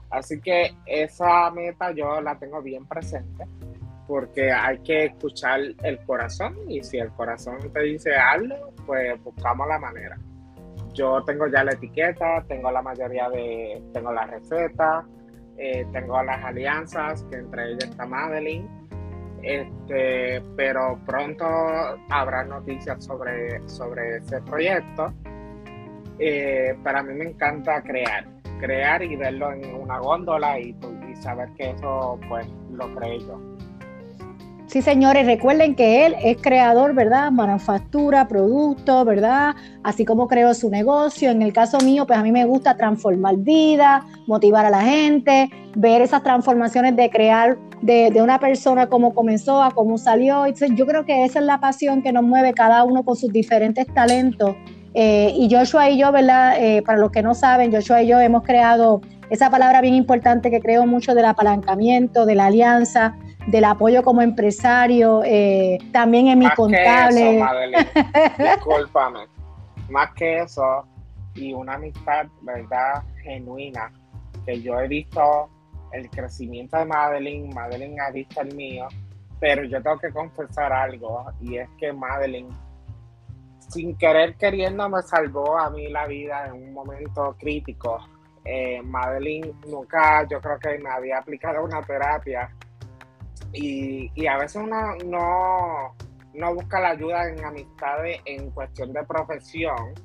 Así 0.09 0.39
que 0.39 0.73
esa 0.85 1.51
meta 1.51 1.91
yo 1.91 2.21
la 2.21 2.37
tengo 2.39 2.61
bien 2.61 2.85
presente 2.85 3.45
porque 4.07 4.51
hay 4.51 4.77
que 4.79 5.05
escuchar 5.05 5.59
el 5.83 5.99
corazón 6.05 6.55
y 6.69 6.83
si 6.83 6.97
el 6.97 7.09
corazón 7.11 7.57
te 7.73 7.79
dice 7.81 8.15
algo, 8.15 8.71
pues 8.85 9.21
buscamos 9.23 9.67
la 9.67 9.79
manera. 9.79 10.17
Yo 10.93 11.23
tengo 11.25 11.47
ya 11.47 11.63
la 11.63 11.71
etiqueta, 11.71 12.43
tengo 12.47 12.71
la 12.71 12.81
mayoría 12.81 13.29
de, 13.29 13.83
tengo 13.93 14.13
la 14.13 14.25
receta, 14.27 15.05
eh, 15.57 15.85
tengo 15.91 16.21
las 16.23 16.43
alianzas, 16.43 17.23
que 17.23 17.37
entre 17.37 17.71
ellas 17.71 17.89
está 17.89 18.05
Madeline, 18.05 18.84
este, 19.45 20.41
pero 20.55 20.99
pronto 21.05 21.45
habrá 22.09 22.43
noticias 22.43 23.05
sobre, 23.05 23.61
sobre 23.69 24.17
ese 24.17 24.41
proyecto. 24.41 25.13
Eh, 26.17 26.75
para 26.83 27.03
mí 27.03 27.13
me 27.13 27.25
encanta 27.25 27.81
crear, 27.83 28.25
crear 28.59 29.03
y 29.03 29.15
verlo 29.15 29.51
en 29.51 29.75
una 29.75 29.99
góndola 29.99 30.59
y, 30.59 30.75
saber 31.21 31.47
que 31.57 31.69
eso 31.69 32.19
pues 32.27 32.45
lo 32.73 32.93
creé 32.93 33.19
yo. 33.19 33.39
Sí, 34.67 34.81
señores, 34.81 35.25
recuerden 35.25 35.73
que 35.73 36.05
él 36.05 36.15
es 36.21 36.37
creador, 36.41 36.93
¿verdad? 36.93 37.31
Manufactura, 37.31 38.27
producto, 38.27 39.05
¿verdad? 39.05 39.55
Así 39.83 40.03
como 40.03 40.27
creó 40.27 40.53
su 40.53 40.69
negocio. 40.69 41.31
En 41.31 41.41
el 41.41 41.53
caso 41.53 41.77
mío, 41.79 42.05
pues 42.05 42.19
a 42.19 42.23
mí 42.23 42.33
me 42.33 42.43
gusta 42.43 42.75
transformar 42.75 43.37
vida, 43.37 44.03
motivar 44.27 44.65
a 44.65 44.69
la 44.69 44.81
gente, 44.81 45.49
ver 45.75 46.01
esas 46.01 46.21
transformaciones 46.21 46.97
de 46.97 47.09
crear 47.09 47.57
de, 47.85 48.21
una 48.21 48.39
persona 48.39 48.87
cómo 48.87 49.13
comenzó 49.13 49.61
a 49.61 49.71
cómo 49.71 49.97
salió. 49.97 50.45
yo 50.47 50.85
creo 50.85 51.05
que 51.05 51.23
esa 51.23 51.39
es 51.39 51.45
la 51.45 51.59
pasión 51.59 52.01
que 52.01 52.11
nos 52.11 52.23
mueve 52.23 52.53
cada 52.53 52.83
uno 52.83 53.03
con 53.03 53.15
sus 53.15 53.31
diferentes 53.31 53.85
talentos. 53.93 54.55
Eh, 54.93 55.33
y 55.35 55.53
Joshua 55.53 55.89
y 55.89 55.99
yo, 55.99 56.11
¿verdad? 56.11 56.55
Eh, 56.57 56.81
para 56.81 56.97
los 56.97 57.11
que 57.11 57.21
no 57.21 57.35
saben, 57.35 57.71
Joshua 57.71 58.01
y 58.01 58.07
yo 58.07 58.19
hemos 58.19 58.43
creado 58.43 59.01
esa 59.29 59.49
palabra 59.49 59.81
bien 59.81 59.93
importante 59.93 60.49
que 60.49 60.61
creo 60.61 60.87
mucho 60.87 61.13
del 61.13 61.25
apalancamiento, 61.25 62.25
de 62.25 62.35
la 62.35 62.45
alianza, 62.45 63.15
del 63.47 63.65
apoyo 63.65 64.03
como 64.03 64.21
empresario, 64.21 65.21
eh, 65.25 65.77
también 65.91 66.27
en 66.27 66.39
mi 66.39 66.49
contable. 66.51 67.43
Discúlpame. 68.37 69.27
Más 69.89 70.11
que 70.13 70.39
eso, 70.39 70.85
y 71.35 71.53
una 71.53 71.73
amistad, 71.73 72.25
¿verdad? 72.41 73.03
Genuina, 73.21 73.91
que 74.45 74.61
yo 74.61 74.79
he 74.79 74.87
visto 74.87 75.49
el 75.91 76.09
crecimiento 76.09 76.77
de 76.77 76.85
Madeline, 76.85 77.53
Madeline 77.53 77.99
ha 78.01 78.11
visto 78.11 78.41
el 78.41 78.55
mío, 78.55 78.87
pero 79.39 79.63
yo 79.63 79.81
tengo 79.81 79.97
que 79.99 80.11
confesar 80.11 80.71
algo, 80.73 81.25
y 81.41 81.57
es 81.57 81.69
que 81.77 81.93
Madeline, 81.93 82.49
sin 83.69 83.97
querer 83.97 84.35
queriendo, 84.35 84.87
me 84.89 85.01
salvó 85.01 85.57
a 85.57 85.69
mí 85.69 85.89
la 85.89 86.05
vida 86.07 86.47
en 86.47 86.53
un 86.53 86.73
momento 86.73 87.35
crítico. 87.39 87.99
Eh, 88.43 88.81
Madeline 88.83 89.53
nunca, 89.67 90.27
yo 90.27 90.39
creo 90.39 90.59
que 90.59 90.77
me 90.77 90.89
había 90.89 91.17
aplicado 91.17 91.63
una 91.63 91.81
terapia 91.81 92.55
y, 93.53 94.11
y 94.13 94.27
a 94.27 94.37
veces 94.37 94.61
uno 94.61 94.95
no, 95.05 95.95
no 96.35 96.53
busca 96.53 96.79
la 96.79 96.89
ayuda 96.89 97.27
en 97.27 97.43
amistades 97.43 98.21
en 98.25 98.51
cuestión 98.51 98.93
de 98.93 99.03
profesión 99.03 99.95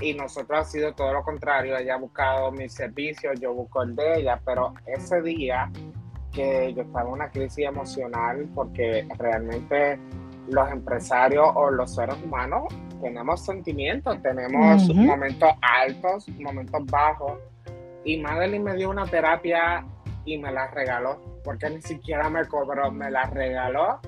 y 0.00 0.14
nosotros 0.14 0.60
ha 0.60 0.64
sido 0.64 0.94
todo 0.94 1.12
lo 1.12 1.22
contrario, 1.22 1.76
ella 1.76 1.94
ha 1.94 1.98
buscado 1.98 2.52
mis 2.52 2.72
servicios, 2.72 3.38
yo 3.40 3.52
busco 3.52 3.82
el 3.82 3.96
de 3.96 4.20
ella, 4.20 4.40
pero 4.44 4.74
ese 4.86 5.20
día 5.22 5.70
que 6.32 6.72
yo 6.74 6.82
estaba 6.82 7.06
en 7.06 7.12
una 7.14 7.30
crisis 7.30 7.66
emocional 7.66 8.48
porque 8.54 9.08
realmente 9.18 9.98
los 10.48 10.70
empresarios 10.70 11.48
o 11.54 11.70
los 11.70 11.94
seres 11.94 12.16
humanos 12.22 12.64
tenemos 13.00 13.44
sentimientos, 13.44 14.20
tenemos 14.22 14.88
momentos 14.94 15.50
altos, 15.62 16.28
momentos 16.28 16.84
bajos 16.86 17.38
y 18.04 18.18
Madeline 18.18 18.62
me 18.62 18.76
dio 18.76 18.90
una 18.90 19.06
terapia 19.06 19.84
y 20.24 20.38
me 20.38 20.52
la 20.52 20.68
regaló, 20.68 21.20
porque 21.44 21.70
ni 21.70 21.80
siquiera 21.80 22.28
me 22.28 22.44
cobró, 22.46 22.90
me 22.90 23.10
la 23.10 23.24
regaló. 23.24 24.00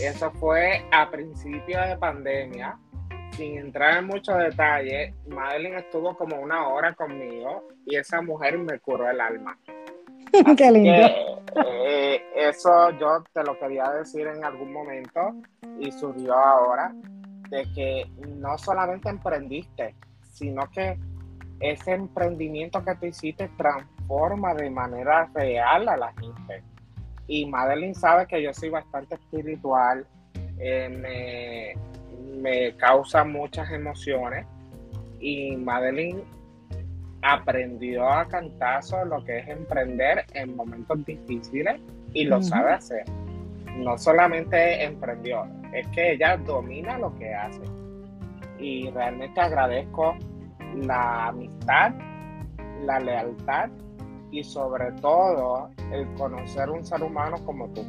Eso 0.00 0.30
fue 0.32 0.84
a 0.90 1.10
principio 1.10 1.80
de 1.80 1.96
pandemia 1.96 2.78
sin 3.40 3.56
entrar 3.56 3.96
en 3.96 4.06
muchos 4.06 4.36
detalles, 4.36 5.14
Madeline 5.26 5.78
estuvo 5.78 6.14
como 6.14 6.36
una 6.36 6.68
hora 6.68 6.92
conmigo 6.92 7.68
y 7.86 7.96
esa 7.96 8.20
mujer 8.20 8.58
me 8.58 8.78
curó 8.80 9.08
el 9.08 9.18
alma. 9.18 9.58
Qué 10.58 10.70
lindo. 10.70 11.08
Eh, 11.74 12.22
eso 12.36 12.90
yo 13.00 13.24
te 13.32 13.42
lo 13.42 13.58
quería 13.58 13.90
decir 13.92 14.26
en 14.26 14.44
algún 14.44 14.74
momento 14.74 15.20
y 15.78 15.90
surgió 15.90 16.34
ahora, 16.34 16.92
de 17.48 17.62
que 17.74 18.04
no 18.28 18.58
solamente 18.58 19.08
emprendiste, 19.08 19.94
sino 20.20 20.68
que 20.70 20.98
ese 21.60 21.92
emprendimiento 21.92 22.84
que 22.84 22.94
tú 22.96 23.06
hiciste 23.06 23.48
transforma 23.56 24.52
de 24.52 24.68
manera 24.68 25.30
real 25.32 25.88
a 25.88 25.96
la 25.96 26.12
gente. 26.12 26.62
Y 27.26 27.46
Madeline 27.46 27.94
sabe 27.94 28.26
que 28.26 28.42
yo 28.42 28.52
soy 28.52 28.68
bastante 28.68 29.14
espiritual, 29.14 30.06
eh, 30.58 30.90
me 30.90 31.90
causa 32.78 33.24
muchas 33.24 33.70
emociones 33.70 34.46
y 35.20 35.56
Madeline 35.56 36.24
aprendió 37.22 38.08
a 38.08 38.26
cantazo 38.26 39.04
lo 39.04 39.24
que 39.24 39.38
es 39.38 39.48
emprender 39.48 40.24
en 40.32 40.56
momentos 40.56 41.04
difíciles 41.04 41.80
y 42.12 42.24
lo 42.24 42.42
sabe 42.42 42.72
hacer. 42.72 43.04
No 43.76 43.98
solamente 43.98 44.82
emprendió, 44.82 45.46
es 45.72 45.86
que 45.88 46.12
ella 46.12 46.36
domina 46.36 46.98
lo 46.98 47.14
que 47.18 47.34
hace. 47.34 47.62
Y 48.58 48.90
realmente 48.90 49.40
agradezco 49.40 50.16
la 50.74 51.28
amistad, 51.28 51.92
la 52.84 52.98
lealtad 52.98 53.70
y 54.30 54.42
sobre 54.44 54.92
todo 54.92 55.70
el 55.92 56.06
conocer 56.14 56.70
un 56.70 56.84
ser 56.84 57.02
humano 57.02 57.36
como 57.44 57.68
tú. 57.68 57.84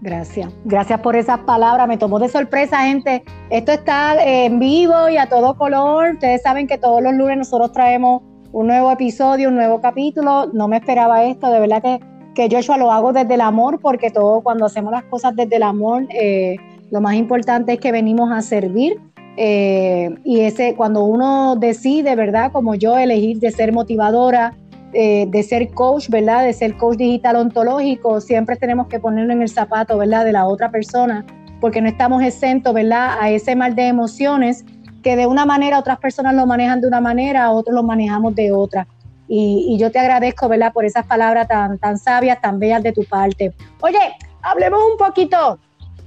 Gracias, 0.00 0.52
gracias 0.64 1.00
por 1.00 1.16
esas 1.16 1.38
palabras. 1.40 1.88
Me 1.88 1.96
tomó 1.96 2.18
de 2.18 2.28
sorpresa, 2.28 2.82
gente. 2.82 3.24
Esto 3.50 3.72
está 3.72 4.22
en 4.22 4.58
vivo 4.58 5.08
y 5.08 5.16
a 5.16 5.28
todo 5.28 5.56
color. 5.56 6.14
Ustedes 6.14 6.42
saben 6.42 6.66
que 6.66 6.78
todos 6.78 7.02
los 7.02 7.14
lunes 7.14 7.38
nosotros 7.38 7.72
traemos 7.72 8.22
un 8.52 8.66
nuevo 8.66 8.90
episodio, 8.90 9.48
un 9.48 9.54
nuevo 9.54 9.80
capítulo. 9.80 10.46
No 10.52 10.68
me 10.68 10.76
esperaba 10.76 11.24
esto, 11.24 11.50
de 11.50 11.60
verdad 11.60 11.82
que, 11.82 12.00
que 12.34 12.54
Joshua 12.54 12.76
lo 12.76 12.92
hago 12.92 13.12
desde 13.12 13.34
el 13.34 13.40
amor, 13.40 13.80
porque 13.80 14.10
todo 14.10 14.42
cuando 14.42 14.66
hacemos 14.66 14.92
las 14.92 15.04
cosas 15.04 15.34
desde 15.36 15.56
el 15.56 15.62
amor, 15.62 16.06
eh, 16.10 16.56
lo 16.90 17.00
más 17.00 17.14
importante 17.14 17.74
es 17.74 17.80
que 17.80 17.90
venimos 17.90 18.30
a 18.30 18.42
servir. 18.42 19.00
Eh, 19.36 20.14
y 20.22 20.40
ese, 20.40 20.74
cuando 20.76 21.02
uno 21.02 21.56
decide, 21.56 22.14
¿verdad? 22.14 22.52
Como 22.52 22.74
yo, 22.76 22.96
elegir 22.96 23.40
de 23.40 23.50
ser 23.50 23.72
motivadora, 23.72 24.54
eh, 24.94 25.26
de 25.28 25.42
ser 25.42 25.70
coach, 25.72 26.08
¿verdad? 26.08 26.44
De 26.44 26.52
ser 26.52 26.76
coach 26.76 26.96
digital 26.96 27.36
ontológico, 27.36 28.20
siempre 28.20 28.56
tenemos 28.56 28.86
que 28.86 29.00
ponerlo 29.00 29.32
en 29.32 29.42
el 29.42 29.48
zapato, 29.48 29.98
¿verdad? 29.98 30.24
De 30.24 30.32
la 30.32 30.46
otra 30.46 30.70
persona, 30.70 31.26
porque 31.60 31.80
no 31.80 31.88
estamos 31.88 32.22
exentos, 32.22 32.72
¿verdad? 32.72 33.16
A 33.20 33.30
ese 33.30 33.56
mal 33.56 33.74
de 33.74 33.88
emociones 33.88 34.64
que 35.02 35.16
de 35.16 35.26
una 35.26 35.44
manera 35.44 35.78
otras 35.78 35.98
personas 35.98 36.34
lo 36.34 36.46
manejan 36.46 36.80
de 36.80 36.86
una 36.86 37.00
manera, 37.00 37.50
otros 37.50 37.74
lo 37.74 37.82
manejamos 37.82 38.34
de 38.34 38.52
otra. 38.52 38.86
Y, 39.26 39.76
yo 39.78 39.90
te 39.90 39.98
agradezco, 39.98 40.48
¿verdad? 40.48 40.72
Por 40.72 40.84
esas 40.84 41.06
palabras 41.06 41.48
tan, 41.48 41.78
tan 41.78 41.98
sabias, 41.98 42.40
tan 42.40 42.58
bellas 42.58 42.82
de 42.82 42.92
tu 42.92 43.04
parte. 43.04 43.52
Oye, 43.80 43.98
hablemos 44.42 44.80
un 44.90 44.96
poquito, 44.96 45.58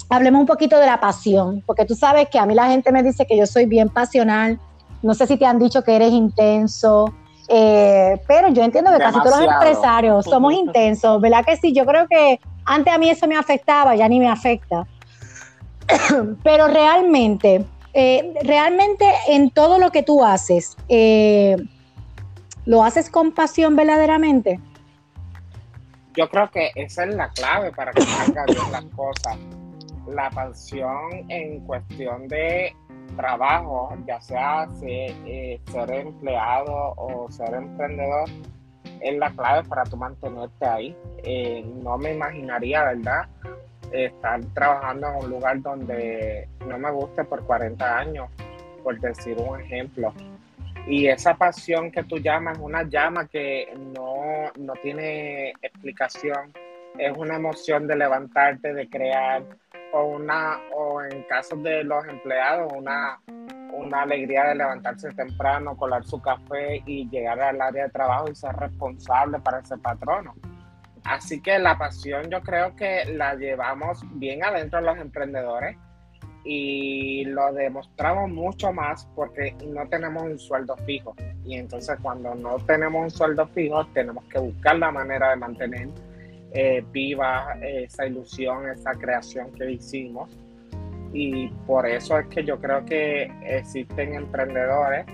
hablemos 0.09 0.39
un 0.41 0.47
poquito 0.47 0.79
de 0.79 0.85
la 0.85 0.99
pasión, 0.99 1.63
porque 1.65 1.85
tú 1.85 1.95
sabes 1.95 2.29
que 2.29 2.39
a 2.39 2.45
mí 2.45 2.53
la 2.53 2.69
gente 2.69 2.91
me 2.91 3.03
dice 3.03 3.25
que 3.25 3.37
yo 3.37 3.45
soy 3.45 3.65
bien 3.65 3.89
pasional. 3.89 4.59
No 5.01 5.13
sé 5.13 5.27
si 5.27 5.37
te 5.37 5.45
han 5.45 5.59
dicho 5.59 5.83
que 5.83 5.95
eres 5.95 6.11
intenso, 6.11 7.13
eh, 7.47 8.21
pero 8.27 8.49
yo 8.49 8.63
entiendo 8.63 8.91
que 8.91 8.97
casi 8.97 9.19
todos 9.21 9.41
los 9.41 9.53
empresarios 9.53 10.25
somos 10.25 10.53
intensos, 10.53 11.21
¿verdad 11.21 11.45
que 11.45 11.55
sí? 11.57 11.73
Yo 11.73 11.85
creo 11.85 12.07
que 12.07 12.39
antes 12.65 12.93
a 12.93 12.97
mí 12.97 13.09
eso 13.09 13.27
me 13.27 13.37
afectaba, 13.37 13.95
ya 13.95 14.07
ni 14.09 14.19
me 14.19 14.29
afecta. 14.29 14.85
pero 16.43 16.67
realmente, 16.67 17.65
eh, 17.93 18.33
realmente 18.43 19.05
en 19.29 19.49
todo 19.51 19.79
lo 19.79 19.91
que 19.91 20.03
tú 20.03 20.23
haces, 20.23 20.75
eh, 20.89 21.55
¿lo 22.65 22.83
haces 22.83 23.09
con 23.09 23.31
pasión 23.31 23.75
verdaderamente? 23.75 24.59
Yo 26.15 26.29
creo 26.29 26.49
que 26.49 26.71
esa 26.75 27.05
es 27.05 27.15
la 27.15 27.29
clave 27.29 27.71
para 27.71 27.91
que 27.91 28.01
salga 28.01 28.43
bien 28.45 28.71
las 28.71 28.85
cosas. 28.95 29.37
La 30.07 30.29
pasión 30.31 31.29
en 31.29 31.59
cuestión 31.61 32.27
de 32.27 32.75
trabajo, 33.15 33.95
ya 34.05 34.19
sea 34.21 34.67
eh, 34.81 35.59
ser, 35.71 35.91
empleado 35.91 36.93
o 36.97 37.31
ser 37.31 37.53
emprendedor, 37.53 38.29
es 39.01 39.17
la 39.17 39.31
clave 39.31 39.67
para 39.67 39.83
tu 39.83 39.97
mantenerte 39.97 40.65
ahí. 40.65 40.97
Eh, 41.23 41.65
no 41.83 41.97
me 41.97 42.13
imaginaría, 42.13 42.83
¿verdad? 42.83 43.27
Estar 43.91 44.43
trabajando 44.53 45.07
en 45.07 45.15
un 45.25 45.29
lugar 45.29 45.61
donde 45.61 46.47
no 46.67 46.77
me 46.77 46.91
guste 46.91 47.23
por 47.23 47.45
40 47.45 47.97
años, 47.97 48.29
por 48.83 48.99
decir 48.99 49.37
un 49.39 49.61
ejemplo. 49.61 50.13
Y 50.87 51.07
esa 51.07 51.35
pasión 51.35 51.91
que 51.91 52.03
tú 52.03 52.17
llamas, 52.17 52.57
una 52.59 52.83
llama 52.83 53.27
que 53.27 53.73
no, 53.93 54.51
no 54.57 54.73
tiene 54.81 55.49
explicación, 55.61 56.53
es 56.97 57.15
una 57.17 57.35
emoción 57.35 57.87
de 57.87 57.95
levantarte, 57.95 58.73
de 58.73 58.89
crear, 58.89 59.43
o 59.93 60.03
una, 60.03 60.59
o 60.73 61.01
en 61.01 61.23
casos 61.23 61.61
de 61.63 61.83
los 61.83 62.05
empleados, 62.07 62.71
una, 62.73 63.19
una 63.73 64.01
alegría 64.01 64.45
de 64.45 64.55
levantarse 64.55 65.11
temprano, 65.11 65.77
colar 65.77 66.03
su 66.03 66.21
café 66.21 66.81
y 66.85 67.09
llegar 67.09 67.39
al 67.41 67.61
área 67.61 67.85
de 67.85 67.89
trabajo 67.89 68.29
y 68.29 68.35
ser 68.35 68.55
responsable 68.55 69.39
para 69.39 69.59
ese 69.59 69.77
patrono. 69.77 70.35
Así 71.03 71.41
que 71.41 71.57
la 71.57 71.77
pasión 71.77 72.29
yo 72.29 72.41
creo 72.41 72.75
que 72.75 73.05
la 73.05 73.35
llevamos 73.35 74.01
bien 74.19 74.43
adentro 74.43 74.79
de 74.79 74.85
los 74.85 74.97
emprendedores 74.97 75.77
y 76.43 77.25
lo 77.25 77.53
demostramos 77.53 78.29
mucho 78.29 78.71
más 78.71 79.05
porque 79.15 79.55
no 79.65 79.87
tenemos 79.87 80.23
un 80.23 80.39
sueldo 80.39 80.75
fijo. 80.85 81.15
Y 81.45 81.55
entonces 81.55 81.97
cuando 82.01 82.35
no 82.35 82.57
tenemos 82.57 83.03
un 83.03 83.11
sueldo 83.11 83.47
fijo 83.47 83.85
tenemos 83.87 84.23
que 84.25 84.39
buscar 84.39 84.77
la 84.77 84.91
manera 84.91 85.29
de 85.29 85.37
mantener 85.37 85.89
eh, 86.51 86.83
viva 86.91 87.57
esa 87.61 88.05
ilusión, 88.05 88.69
esa 88.69 88.91
creación 88.91 89.51
que 89.53 89.71
hicimos. 89.71 90.29
Y 91.13 91.47
por 91.65 91.87
eso 91.87 92.17
es 92.19 92.27
que 92.27 92.43
yo 92.43 92.59
creo 92.59 92.83
que 92.85 93.31
existen 93.43 94.13
emprendedores 94.13 95.05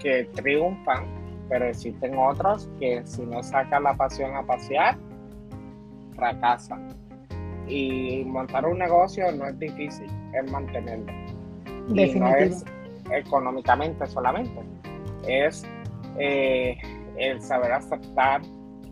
que 0.00 0.24
triunfan, 0.34 1.04
pero 1.48 1.66
existen 1.66 2.16
otros 2.16 2.68
que 2.78 3.02
si 3.04 3.22
no 3.22 3.42
sacan 3.42 3.82
la 3.84 3.94
pasión 3.94 4.36
a 4.36 4.42
pasear, 4.42 4.96
fracasan. 6.14 6.88
Y 7.66 8.24
montar 8.26 8.66
un 8.66 8.78
negocio 8.78 9.30
no 9.32 9.46
es 9.46 9.58
difícil, 9.58 10.10
es 10.34 10.50
mantenerlo. 10.50 11.12
Y 11.88 12.14
no 12.14 12.34
es 12.36 12.64
económicamente 13.10 14.06
solamente, 14.06 14.60
es 15.26 15.64
eh, 16.18 16.76
el 17.16 17.40
saber 17.40 17.72
aceptar 17.72 18.40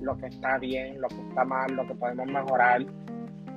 lo 0.02 0.16
que 0.18 0.26
está 0.26 0.58
bien, 0.58 1.00
lo 1.00 1.08
que 1.08 1.20
está 1.28 1.44
mal, 1.44 1.72
lo 1.74 1.86
que 1.86 1.94
podemos 1.94 2.26
mejorar. 2.26 2.84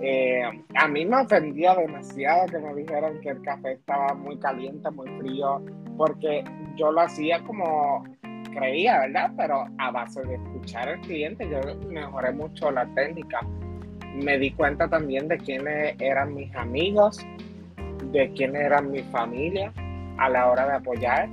Eh, 0.01 0.43
a 0.75 0.87
mí 0.87 1.05
me 1.05 1.21
ofendía 1.21 1.73
demasiado 1.75 2.47
que 2.47 2.59
me 2.59 2.73
dijeran 2.75 3.19
que 3.21 3.29
el 3.29 3.41
café 3.41 3.73
estaba 3.73 4.13
muy 4.13 4.37
caliente, 4.39 4.89
muy 4.91 5.07
frío, 5.19 5.63
porque 5.97 6.43
yo 6.75 6.91
lo 6.91 7.01
hacía 7.01 7.41
como 7.43 8.03
creía, 8.53 8.99
¿verdad? 8.99 9.31
Pero 9.37 9.65
a 9.77 9.91
base 9.91 10.21
de 10.23 10.35
escuchar 10.35 10.89
al 10.89 11.01
cliente, 11.01 11.47
yo 11.49 11.59
mejoré 11.89 12.31
mucho 12.31 12.71
la 12.71 12.85
técnica. 12.95 13.41
me 14.15 14.37
di 14.39 14.51
cuenta 14.51 14.87
también 14.87 15.27
de 15.27 15.37
quiénes 15.37 15.95
eran 15.99 16.33
mis 16.33 16.53
amigos, 16.55 17.19
de 18.11 18.31
quiénes 18.31 18.61
eran 18.61 18.91
mi 18.91 19.03
familia 19.03 19.73
a 20.17 20.29
la 20.29 20.49
hora 20.49 20.65
de 20.67 20.73
apoyar, 20.75 21.27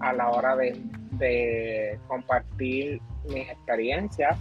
a 0.00 0.12
la 0.14 0.30
hora 0.30 0.56
de, 0.56 0.72
de 1.12 1.98
compartir 2.08 3.00
mis 3.28 3.48
experiencias. 3.50 4.38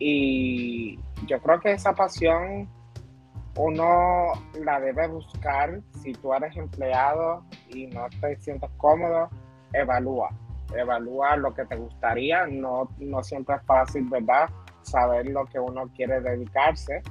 Y 0.00 0.98
yo 1.26 1.40
creo 1.40 1.60
que 1.60 1.72
esa 1.72 1.92
pasión 1.92 2.68
uno 3.56 4.32
la 4.64 4.80
debe 4.80 5.06
buscar 5.08 5.80
si 6.02 6.12
tú 6.12 6.32
eres 6.32 6.56
empleado 6.56 7.44
y 7.68 7.86
no 7.88 8.08
te 8.20 8.34
sientes 8.36 8.70
cómodo, 8.78 9.28
evalúa, 9.72 10.30
evalúa 10.74 11.36
lo 11.36 11.52
que 11.52 11.66
te 11.66 11.76
gustaría, 11.76 12.46
no, 12.46 12.88
no 12.98 13.22
siempre 13.22 13.56
es 13.56 13.62
fácil, 13.66 14.08
¿verdad? 14.08 14.48
Saber 14.82 15.26
lo 15.28 15.44
que 15.44 15.60
uno 15.60 15.88
quiere 15.94 16.20
dedicarse 16.20 17.02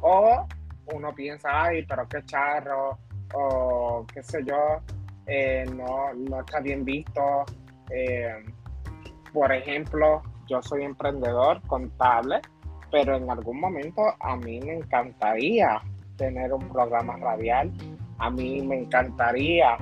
o 0.00 0.46
uno 0.92 1.14
piensa, 1.14 1.48
ay, 1.52 1.86
pero 1.86 2.08
qué 2.08 2.24
charro, 2.24 2.98
o 3.34 4.04
qué 4.12 4.22
sé 4.22 4.42
yo, 4.44 4.80
eh, 5.26 5.64
no, 5.74 6.12
no 6.14 6.40
está 6.40 6.60
bien 6.60 6.84
visto. 6.84 7.44
Eh, 7.90 8.44
por 9.32 9.52
ejemplo, 9.52 10.22
yo 10.46 10.62
soy 10.62 10.84
emprendedor 10.84 11.60
contable 11.66 12.40
pero 12.90 13.16
en 13.16 13.30
algún 13.30 13.60
momento 13.60 14.02
a 14.20 14.36
mí 14.36 14.60
me 14.60 14.74
encantaría 14.74 15.82
tener 16.16 16.52
un 16.52 16.68
programa 16.68 17.16
radial, 17.16 17.70
a 18.18 18.30
mí 18.30 18.62
me 18.62 18.80
encantaría 18.80 19.76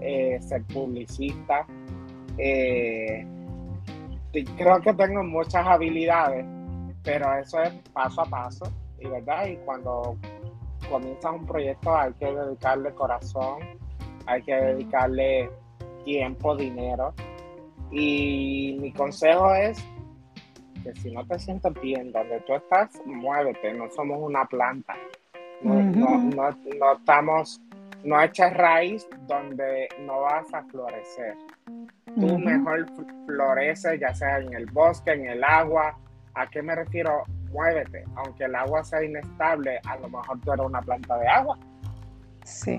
eh, 0.00 0.38
ser 0.40 0.62
publicista. 0.64 1.66
Eh, 2.36 3.26
creo 4.56 4.80
que 4.80 4.92
tengo 4.92 5.22
muchas 5.22 5.66
habilidades, 5.66 6.44
pero 7.02 7.32
eso 7.38 7.62
es 7.62 7.72
paso 7.92 8.20
a 8.20 8.24
paso, 8.26 8.70
y 9.00 9.08
verdad, 9.08 9.46
y 9.46 9.56
cuando 9.64 10.16
comienzas 10.90 11.32
un 11.32 11.46
proyecto 11.46 11.96
hay 11.96 12.12
que 12.14 12.26
dedicarle 12.26 12.92
corazón, 12.92 13.60
hay 14.26 14.42
que 14.42 14.54
dedicarle 14.54 15.50
tiempo, 16.04 16.54
dinero. 16.54 17.14
Y 17.90 18.76
mi 18.78 18.92
consejo 18.92 19.54
es 19.54 19.82
si 20.96 21.10
no 21.10 21.26
te 21.26 21.38
sientes 21.38 21.72
bien 21.80 22.12
donde 22.12 22.40
tú 22.40 22.54
estás, 22.54 22.90
muévete, 23.04 23.72
no 23.74 23.90
somos 23.90 24.18
una 24.20 24.44
planta. 24.46 24.94
No, 25.62 25.74
no, 25.82 26.92
estamos, 26.92 27.60
no 28.04 28.20
eches 28.22 28.54
raíz 28.54 29.08
donde 29.26 29.88
no 30.00 30.20
vas 30.20 30.52
a 30.54 30.62
florecer. 30.64 31.36
Tú 32.14 32.38
mejor 32.38 32.86
floreces, 33.26 34.00
ya 34.00 34.14
sea 34.14 34.38
en 34.38 34.52
el 34.54 34.66
bosque, 34.66 35.12
en 35.12 35.26
el 35.26 35.42
agua. 35.42 35.98
¿A 36.34 36.46
qué 36.48 36.62
me 36.62 36.74
refiero? 36.74 37.24
Muévete. 37.50 38.04
Aunque 38.16 38.44
el 38.44 38.54
agua 38.54 38.84
sea 38.84 39.02
inestable, 39.02 39.80
a 39.84 39.96
lo 39.96 40.08
mejor 40.08 40.40
tú 40.40 40.52
eres 40.52 40.66
una 40.66 40.80
planta 40.80 41.18
de 41.18 41.28
agua. 41.28 41.58
Sí. 42.44 42.78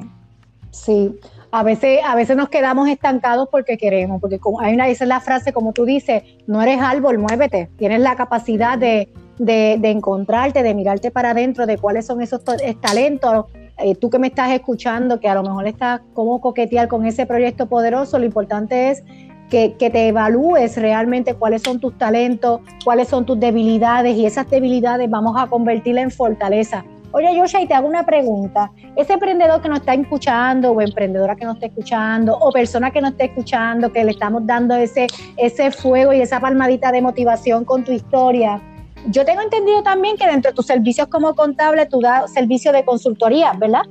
Sí, 0.71 1.19
a 1.51 1.63
veces, 1.63 1.99
a 2.05 2.15
veces 2.15 2.37
nos 2.37 2.49
quedamos 2.49 2.87
estancados 2.89 3.49
porque 3.49 3.77
queremos, 3.77 4.21
porque 4.21 4.39
hay 4.61 4.73
una, 4.75 4.87
esa 4.87 5.03
es 5.03 5.07
la 5.07 5.19
frase, 5.19 5.51
como 5.51 5.73
tú 5.73 5.85
dices, 5.85 6.23
no 6.45 6.61
eres 6.61 6.79
árbol, 6.79 7.17
muévete, 7.17 7.69
tienes 7.77 8.01
la 8.01 8.15
capacidad 8.15 8.77
de, 8.77 9.09
encontrarte, 9.39 10.61
de 10.61 10.75
mirarte 10.75 11.09
para 11.09 11.31
adentro, 11.31 11.65
de 11.65 11.77
cuáles 11.77 12.05
son 12.05 12.21
esos 12.21 12.41
talentos. 12.81 13.45
Eh, 13.79 13.95
tú 13.95 14.09
que 14.09 14.19
me 14.19 14.27
estás 14.27 14.51
escuchando, 14.51 15.19
que 15.19 15.27
a 15.27 15.35
lo 15.35 15.41
mejor 15.41 15.67
estás 15.67 16.01
como 16.13 16.39
coquetear 16.39 16.87
con 16.87 17.05
ese 17.05 17.25
proyecto 17.25 17.67
poderoso, 17.67 18.19
lo 18.19 18.25
importante 18.25 18.91
es 18.91 19.03
que, 19.49 19.73
que, 19.79 19.89
te 19.89 20.09
evalúes 20.09 20.77
realmente 20.77 21.33
cuáles 21.33 21.63
son 21.63 21.79
tus 21.79 21.97
talentos, 21.97 22.61
cuáles 22.83 23.07
son 23.07 23.25
tus 23.25 23.39
debilidades 23.39 24.15
y 24.15 24.27
esas 24.27 24.47
debilidades 24.49 25.09
vamos 25.09 25.35
a 25.39 25.47
convertirlas 25.47 26.03
en 26.03 26.11
fortaleza. 26.11 26.85
Oye, 27.11 27.35
Yosha, 27.35 27.59
y 27.59 27.67
te 27.67 27.73
hago 27.73 27.87
una 27.87 28.05
pregunta. 28.05 28.71
Ese 28.95 29.13
emprendedor 29.13 29.61
que 29.61 29.69
nos 29.69 29.79
está 29.79 29.95
escuchando, 29.95 30.71
o 30.71 30.81
emprendedora 30.81 31.35
que 31.35 31.43
nos 31.43 31.55
está 31.55 31.65
escuchando, 31.65 32.37
o 32.37 32.51
persona 32.51 32.91
que 32.91 33.01
nos 33.01 33.11
está 33.11 33.23
escuchando, 33.23 33.91
que 33.91 34.03
le 34.03 34.11
estamos 34.11 34.45
dando 34.45 34.75
ese, 34.75 35.07
ese 35.37 35.71
fuego 35.71 36.13
y 36.13 36.21
esa 36.21 36.39
palmadita 36.39 36.91
de 36.91 37.01
motivación 37.01 37.65
con 37.65 37.83
tu 37.83 37.91
historia. 37.91 38.61
Yo 39.07 39.25
tengo 39.25 39.41
entendido 39.41 39.81
también 39.81 40.17
que 40.17 40.27
dentro 40.27 40.51
de 40.51 40.55
tus 40.55 40.67
servicios 40.67 41.07
como 41.07 41.33
contable, 41.33 41.87
tú 41.87 41.99
das 41.99 42.31
servicio 42.31 42.71
de 42.71 42.85
consultoría, 42.85 43.53
¿verdad? 43.53 43.83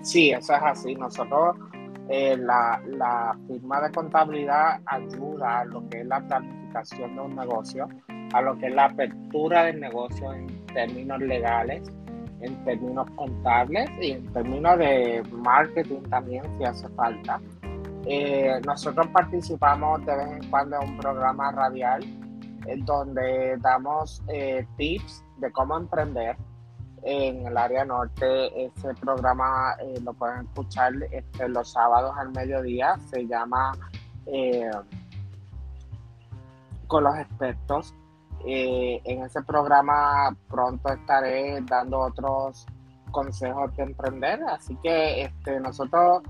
Sí, 0.00 0.30
eso 0.30 0.54
es 0.54 0.62
así. 0.62 0.94
Nosotros, 0.94 1.56
eh, 2.08 2.36
la, 2.38 2.80
la 2.86 3.36
firma 3.46 3.82
de 3.82 3.90
contabilidad 3.90 4.80
ayuda 4.86 5.60
a 5.60 5.64
lo 5.66 5.86
que 5.90 6.00
es 6.00 6.06
la 6.06 6.20
planificación 6.20 7.14
de 7.14 7.20
un 7.20 7.36
negocio, 7.36 7.88
a 8.32 8.40
lo 8.40 8.56
que 8.56 8.68
es 8.68 8.74
la 8.74 8.86
apertura 8.86 9.64
del 9.64 9.80
negocio 9.80 10.32
en 10.32 10.46
términos 10.72 11.20
legales 11.20 11.92
en 12.42 12.64
términos 12.64 13.08
contables 13.16 13.88
y 14.00 14.12
en 14.12 14.32
términos 14.32 14.78
de 14.78 15.22
marketing 15.32 16.02
también, 16.10 16.44
si 16.58 16.64
hace 16.64 16.88
falta. 16.90 17.40
Eh, 18.04 18.60
nosotros 18.66 19.06
participamos 19.08 20.04
de 20.04 20.16
vez 20.16 20.26
en 20.42 20.50
cuando 20.50 20.80
en 20.80 20.90
un 20.90 20.98
programa 20.98 21.52
radial 21.52 22.02
en 22.66 22.84
donde 22.84 23.56
damos 23.58 24.22
eh, 24.28 24.66
tips 24.76 25.24
de 25.38 25.52
cómo 25.52 25.76
emprender 25.76 26.36
en 27.04 27.46
el 27.46 27.56
área 27.56 27.84
norte. 27.84 28.64
Ese 28.64 28.94
programa 28.94 29.76
eh, 29.80 30.00
lo 30.02 30.12
pueden 30.14 30.46
escuchar 30.46 30.92
este, 31.12 31.48
los 31.48 31.70
sábados 31.70 32.12
al 32.16 32.32
mediodía. 32.32 32.96
Se 33.10 33.26
llama 33.26 33.72
Con 36.88 37.04
los 37.04 37.18
expertos. 37.18 37.94
Eh, 38.44 39.00
en 39.04 39.22
ese 39.22 39.42
programa 39.42 40.36
pronto 40.48 40.92
estaré 40.92 41.60
dando 41.62 42.00
otros 42.00 42.66
consejos 43.10 43.74
de 43.76 43.84
emprender, 43.84 44.40
así 44.48 44.76
que 44.82 45.22
este, 45.22 45.60
nosotros 45.60 46.22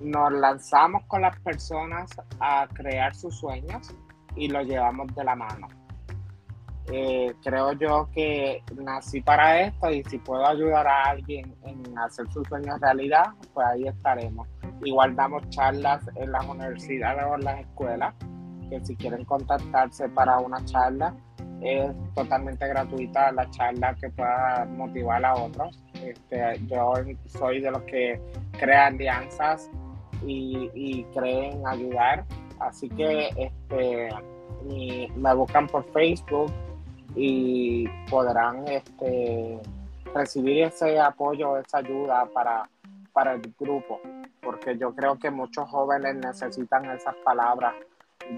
nos 0.00 0.32
lanzamos 0.32 1.04
con 1.06 1.22
las 1.22 1.38
personas 1.40 2.10
a 2.40 2.66
crear 2.72 3.14
sus 3.14 3.38
sueños 3.38 3.94
y 4.34 4.48
lo 4.48 4.62
llevamos 4.62 5.14
de 5.14 5.24
la 5.24 5.36
mano. 5.36 5.68
Eh, 6.92 7.34
creo 7.44 7.72
yo 7.74 8.08
que 8.12 8.64
nací 8.82 9.20
para 9.20 9.60
esto 9.60 9.90
y 9.90 10.02
si 10.04 10.18
puedo 10.18 10.44
ayudar 10.44 10.88
a 10.88 11.10
alguien 11.10 11.54
en 11.62 11.96
hacer 11.98 12.26
sus 12.32 12.48
sueños 12.48 12.80
realidad, 12.80 13.26
pues 13.54 13.66
ahí 13.66 13.86
estaremos. 13.86 14.48
Igual 14.82 15.14
damos 15.14 15.48
charlas 15.50 16.02
en 16.16 16.32
las 16.32 16.44
universidades 16.46 17.24
o 17.30 17.34
en 17.34 17.44
las 17.44 17.60
escuelas, 17.60 18.14
que 18.68 18.84
si 18.84 18.96
quieren 18.96 19.24
contactarse 19.24 20.08
para 20.08 20.38
una 20.38 20.64
charla, 20.64 21.14
es 21.62 21.92
totalmente 22.14 22.66
gratuita 22.66 23.32
la 23.32 23.48
charla 23.50 23.94
que 23.94 24.08
pueda 24.10 24.66
motivar 24.66 25.24
a 25.24 25.34
otros. 25.34 25.82
Este, 25.94 26.60
yo 26.66 26.94
soy 27.26 27.60
de 27.60 27.70
los 27.70 27.82
que 27.82 28.20
crean 28.58 28.94
alianzas 28.94 29.70
y, 30.26 31.04
creen 31.14 31.66
ayudar. 31.66 32.24
Así 32.58 32.88
que 32.88 33.28
este, 33.36 34.08
me 35.16 35.34
buscan 35.34 35.66
por 35.66 35.84
Facebook 35.92 36.52
y 37.14 37.88
podrán 38.10 38.66
este, 38.68 39.58
recibir 40.14 40.64
ese 40.64 40.98
apoyo, 40.98 41.56
esa 41.58 41.78
ayuda 41.78 42.28
para 42.32 43.34
el 43.34 43.54
grupo, 43.58 44.00
porque 44.40 44.78
yo 44.78 44.94
creo 44.94 45.18
que 45.18 45.30
muchos 45.30 45.68
jóvenes 45.68 46.16
necesitan 46.16 46.84
esas 46.86 47.14
palabras 47.24 47.74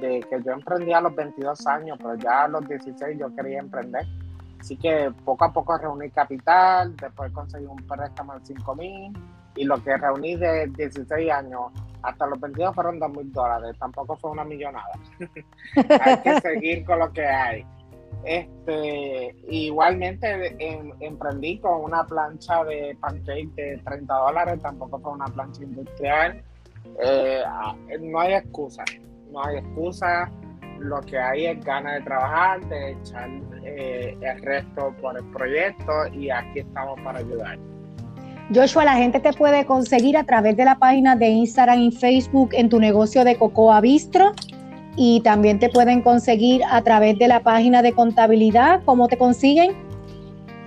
de 0.00 0.20
que 0.28 0.42
yo 0.42 0.52
emprendí 0.52 0.92
a 0.92 1.00
los 1.00 1.14
22 1.14 1.66
años, 1.66 1.98
pero 2.00 2.14
ya 2.16 2.44
a 2.44 2.48
los 2.48 2.66
16 2.68 3.18
yo 3.18 3.34
quería 3.34 3.58
emprender. 3.58 4.06
Así 4.60 4.76
que 4.76 5.12
poco 5.24 5.44
a 5.44 5.52
poco 5.52 5.76
reuní 5.76 6.10
capital, 6.10 6.94
después 6.96 7.32
conseguí 7.32 7.66
un 7.66 7.84
préstamo 7.84 8.34
de 8.38 8.46
5 8.46 8.74
mil 8.76 9.12
y 9.56 9.64
lo 9.64 9.82
que 9.82 9.96
reuní 9.96 10.36
de 10.36 10.68
16 10.68 11.30
años 11.30 11.72
hasta 12.02 12.26
los 12.26 12.40
22 12.40 12.74
fueron 12.74 12.98
2 12.98 13.10
mil 13.10 13.32
dólares. 13.32 13.76
Tampoco 13.78 14.16
fue 14.16 14.30
una 14.30 14.44
millonada. 14.44 14.92
hay 16.00 16.16
que 16.18 16.40
seguir 16.40 16.84
con 16.84 17.00
lo 17.00 17.12
que 17.12 17.26
hay. 17.26 17.66
Este, 18.24 19.34
igualmente 19.48 20.56
emprendí 21.00 21.58
con 21.58 21.82
una 21.82 22.04
plancha 22.04 22.62
de 22.62 22.96
pancake 23.00 23.52
de 23.56 23.80
30 23.84 24.14
dólares, 24.14 24.60
tampoco 24.62 25.00
fue 25.00 25.12
una 25.12 25.26
plancha 25.26 25.64
industrial. 25.64 26.40
Eh, 27.02 27.42
ah, 27.44 27.74
no 28.00 28.20
hay 28.20 28.34
excusa 28.34 28.84
no 29.32 29.44
hay 29.44 29.58
excusa, 29.58 30.30
lo 30.78 31.00
que 31.00 31.18
hay 31.18 31.46
es 31.46 31.64
ganas 31.64 31.94
de 31.94 32.00
trabajar, 32.02 32.60
de 32.68 32.92
echar 32.92 33.28
eh, 33.64 34.16
el 34.20 34.42
resto 34.42 34.94
por 35.00 35.16
el 35.16 35.24
proyecto 35.26 35.92
y 36.12 36.30
aquí 36.30 36.60
estamos 36.60 37.00
para 37.00 37.20
ayudar. 37.20 37.58
Joshua, 38.54 38.84
la 38.84 38.94
gente 38.94 39.20
te 39.20 39.32
puede 39.32 39.64
conseguir 39.64 40.16
a 40.16 40.24
través 40.24 40.56
de 40.56 40.64
la 40.64 40.76
página 40.76 41.16
de 41.16 41.28
Instagram 41.28 41.78
y 41.78 41.92
Facebook 41.92 42.50
en 42.52 42.68
tu 42.68 42.80
negocio 42.80 43.24
de 43.24 43.38
Cocoa 43.38 43.80
Bistro 43.80 44.32
y 44.96 45.20
también 45.22 45.58
te 45.58 45.70
pueden 45.70 46.02
conseguir 46.02 46.62
a 46.70 46.82
través 46.82 47.18
de 47.18 47.28
la 47.28 47.40
página 47.40 47.80
de 47.80 47.92
contabilidad. 47.92 48.82
¿Cómo 48.84 49.08
te 49.08 49.16
consiguen? 49.16 49.72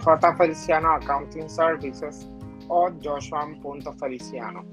J 0.04 0.36
Feliciano 0.36 0.94
Accounting 0.94 1.50
Services 1.50 2.28
o 2.68 2.90
joshua.feliciano. 3.04 4.64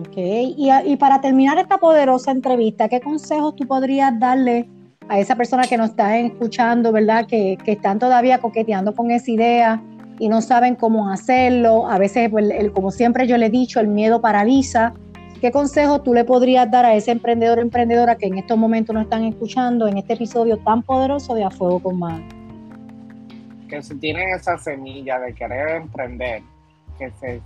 Ok, 0.00 0.16
y, 0.16 0.96
para 0.96 1.20
terminar 1.20 1.58
esta 1.58 1.76
poderosa 1.76 2.30
entrevista, 2.30 2.88
¿qué 2.88 3.00
consejos 3.00 3.54
tú 3.56 3.66
podrías 3.66 4.18
darle 4.18 4.66
a 5.08 5.18
esa 5.18 5.36
persona 5.36 5.64
que 5.64 5.76
nos 5.76 5.90
está 5.90 6.16
escuchando, 6.16 6.92
verdad? 6.92 7.26
Que, 7.26 7.58
están 7.66 7.98
todavía 7.98 8.38
coqueteando 8.38 8.94
con 8.94 9.10
esa 9.10 9.30
idea 9.30 9.82
y 10.18 10.30
no 10.30 10.40
saben 10.40 10.76
cómo 10.76 11.10
hacerlo. 11.10 11.86
A 11.90 11.98
veces, 11.98 12.30
pues, 12.30 12.50
como 12.72 12.90
siempre 12.90 13.26
yo 13.26 13.36
le 13.36 13.46
he 13.46 13.50
dicho, 13.50 13.80
el 13.80 13.88
miedo 13.88 14.22
paraliza. 14.22 14.94
¿Qué 15.42 15.50
consejo 15.50 16.00
tú 16.00 16.14
le 16.14 16.24
podrías 16.24 16.70
dar 16.70 16.86
a 16.86 16.94
ese 16.94 17.10
emprendedor 17.10 17.58
o 17.58 17.62
emprendedora 17.62 18.16
que 18.16 18.28
en 18.28 18.38
estos 18.38 18.56
momentos 18.56 18.94
nos 18.94 19.04
están 19.04 19.24
escuchando 19.24 19.88
en 19.88 19.98
este 19.98 20.14
episodio 20.14 20.56
tan 20.58 20.82
poderoso 20.82 21.34
de 21.34 21.44
A 21.44 21.50
Fuego 21.50 21.80
con 21.80 21.98
Más? 21.98 22.20
Que 23.68 23.82
si 23.82 23.94
tienen 23.96 24.30
esa 24.30 24.56
semilla 24.56 25.18
de 25.18 25.34
querer 25.34 25.82
emprender, 25.82 26.42
que 26.98 27.10
se 27.20 27.42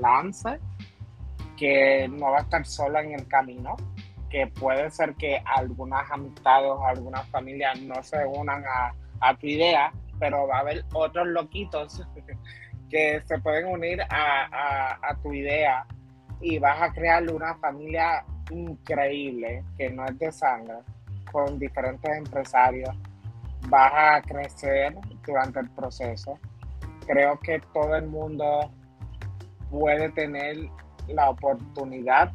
lance, 0.00 0.58
que 1.56 2.08
no 2.08 2.30
va 2.30 2.38
a 2.38 2.42
estar 2.42 2.64
sola 2.64 3.02
en 3.02 3.12
el 3.12 3.26
camino, 3.28 3.76
que 4.30 4.46
puede 4.46 4.90
ser 4.90 5.14
que 5.14 5.42
algunas 5.44 6.10
amistades 6.10 6.70
o 6.70 6.86
algunas 6.86 7.26
familias 7.28 7.80
no 7.80 8.02
se 8.02 8.24
unan 8.24 8.64
a, 8.66 8.94
a 9.20 9.34
tu 9.36 9.46
idea, 9.46 9.92
pero 10.18 10.46
va 10.46 10.58
a 10.58 10.60
haber 10.60 10.84
otros 10.92 11.26
loquitos 11.28 12.02
que 12.88 13.22
se 13.24 13.38
pueden 13.38 13.66
unir 13.66 14.00
a, 14.10 15.16
tu 15.22 15.32
idea 15.32 15.86
y 16.40 16.58
vas 16.58 16.80
a 16.82 16.92
crear 16.92 17.28
una 17.30 17.54
familia 17.56 18.24
increíble 18.50 19.64
que 19.76 19.90
no 19.90 20.04
es 20.04 20.18
de 20.18 20.30
sangre, 20.30 20.78
con 21.32 21.58
diferentes 21.58 22.16
empresarios. 22.16 22.94
Vas 23.68 23.92
a 23.94 24.22
crecer 24.22 24.94
durante 25.26 25.60
el 25.60 25.70
proceso. 25.70 26.38
Creo 27.06 27.38
que 27.40 27.60
todo 27.72 27.96
el 27.96 28.06
mundo 28.06 28.70
puede 29.70 30.10
tener 30.10 30.56
la 31.08 31.30
oportunidad 31.30 32.32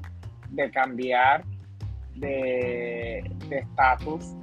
de 0.49 0.69
cambiar 0.71 1.43
de 2.15 3.19
estatus 3.49 4.36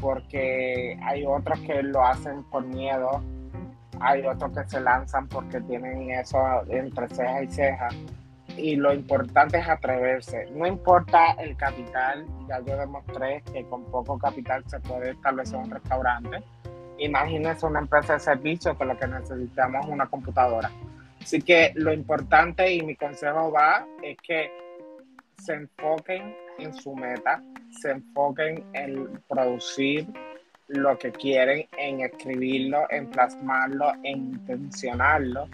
porque 0.00 0.98
hay 1.02 1.24
otros 1.26 1.58
que 1.60 1.82
lo 1.82 2.04
hacen 2.04 2.44
por 2.44 2.64
miedo, 2.64 3.22
hay 4.00 4.26
otros 4.26 4.52
que 4.52 4.68
se 4.68 4.80
lanzan 4.80 5.28
porque 5.28 5.60
tienen 5.62 6.10
eso 6.10 6.38
entre 6.68 7.08
ceja 7.08 7.42
y 7.42 7.48
ceja. 7.48 7.88
Y 8.56 8.76
lo 8.76 8.92
importante 8.94 9.58
es 9.58 9.68
atreverse. 9.68 10.48
No 10.52 10.66
importa 10.66 11.32
el 11.32 11.56
capital, 11.56 12.26
ya 12.48 12.60
yo 12.60 12.76
demostré 12.76 13.42
que 13.52 13.66
con 13.66 13.84
poco 13.84 14.18
capital 14.18 14.64
se 14.66 14.80
puede 14.80 15.10
establecer 15.10 15.56
un 15.56 15.70
restaurante. 15.70 16.42
Imagínense 16.98 17.66
una 17.66 17.80
empresa 17.80 18.14
de 18.14 18.20
servicio 18.20 18.76
que 18.78 18.84
lo 18.86 18.96
que 18.98 19.06
necesitamos 19.06 19.84
es 19.84 19.92
una 19.92 20.06
computadora. 20.06 20.70
Así 21.26 21.42
que 21.42 21.72
lo 21.74 21.92
importante 21.92 22.72
y 22.72 22.82
mi 22.82 22.94
consejo 22.94 23.50
va 23.50 23.84
es 24.00 24.16
que 24.18 24.48
se 25.36 25.54
enfoquen 25.54 26.36
en 26.56 26.72
su 26.72 26.94
meta, 26.94 27.42
se 27.80 27.90
enfoquen 27.90 28.64
en 28.74 29.20
producir 29.28 30.06
lo 30.68 30.96
que 30.96 31.10
quieren, 31.10 31.66
en 31.78 32.02
escribirlo, 32.02 32.86
en 32.90 33.10
plasmarlo, 33.10 33.90
en 34.04 34.18
intencionarlo 34.18 35.48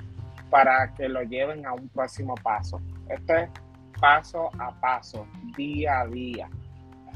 para 0.51 0.93
que 0.93 1.09
lo 1.09 1.23
lleven 1.23 1.65
a 1.65 1.73
un 1.73 1.89
próximo 1.89 2.35
paso. 2.43 2.79
Esto 3.09 3.35
es 3.35 3.49
paso 3.99 4.51
a 4.59 4.79
paso, 4.79 5.27
día 5.57 6.01
a 6.01 6.07
día. 6.07 6.51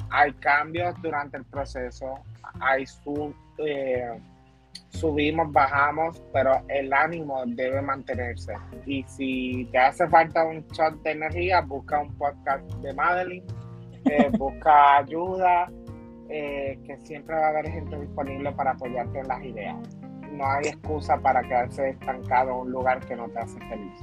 Hay 0.09 0.33
cambios 0.33 0.95
durante 1.03 1.37
el 1.37 1.45
proceso, 1.45 2.21
hay 2.59 2.87
su, 2.87 3.35
eh, 3.59 4.19
subimos, 4.97 5.53
bajamos, 5.53 6.23
pero 6.33 6.63
el 6.69 6.93
ánimo 6.93 7.43
debe 7.47 7.83
mantenerse. 7.83 8.55
Y 8.87 9.03
si 9.05 9.69
te 9.73 9.79
hace 9.79 10.09
falta 10.09 10.45
un 10.45 10.67
shot 10.69 11.03
de 11.03 11.13
energía, 11.13 11.61
busca 11.61 12.01
un 12.01 12.15
podcast 12.17 12.65
de 12.77 12.93
Madeline, 12.95 13.47
eh, 14.07 14.31
busca 14.39 14.99
ayuda, 14.99 15.71
eh, 16.29 16.79
que 16.85 16.97
siempre 16.99 17.37
va 17.37 17.47
a 17.47 17.49
haber 17.51 17.71
gente 17.71 18.01
disponible 18.01 18.51
para 18.53 18.73
apoyarte 18.73 19.21
en 19.21 19.29
las 19.29 19.45
ideas. 19.45 19.77
No 20.33 20.47
hay 20.47 20.67
excusa 20.67 21.17
para 21.19 21.43
quedarse 21.43 21.91
estancado 21.91 22.51
en 22.51 22.57
un 22.57 22.73
lugar 22.73 23.01
que 23.07 23.17
no 23.17 23.29
te 23.29 23.39
hace 23.39 23.59
feliz. 23.69 24.01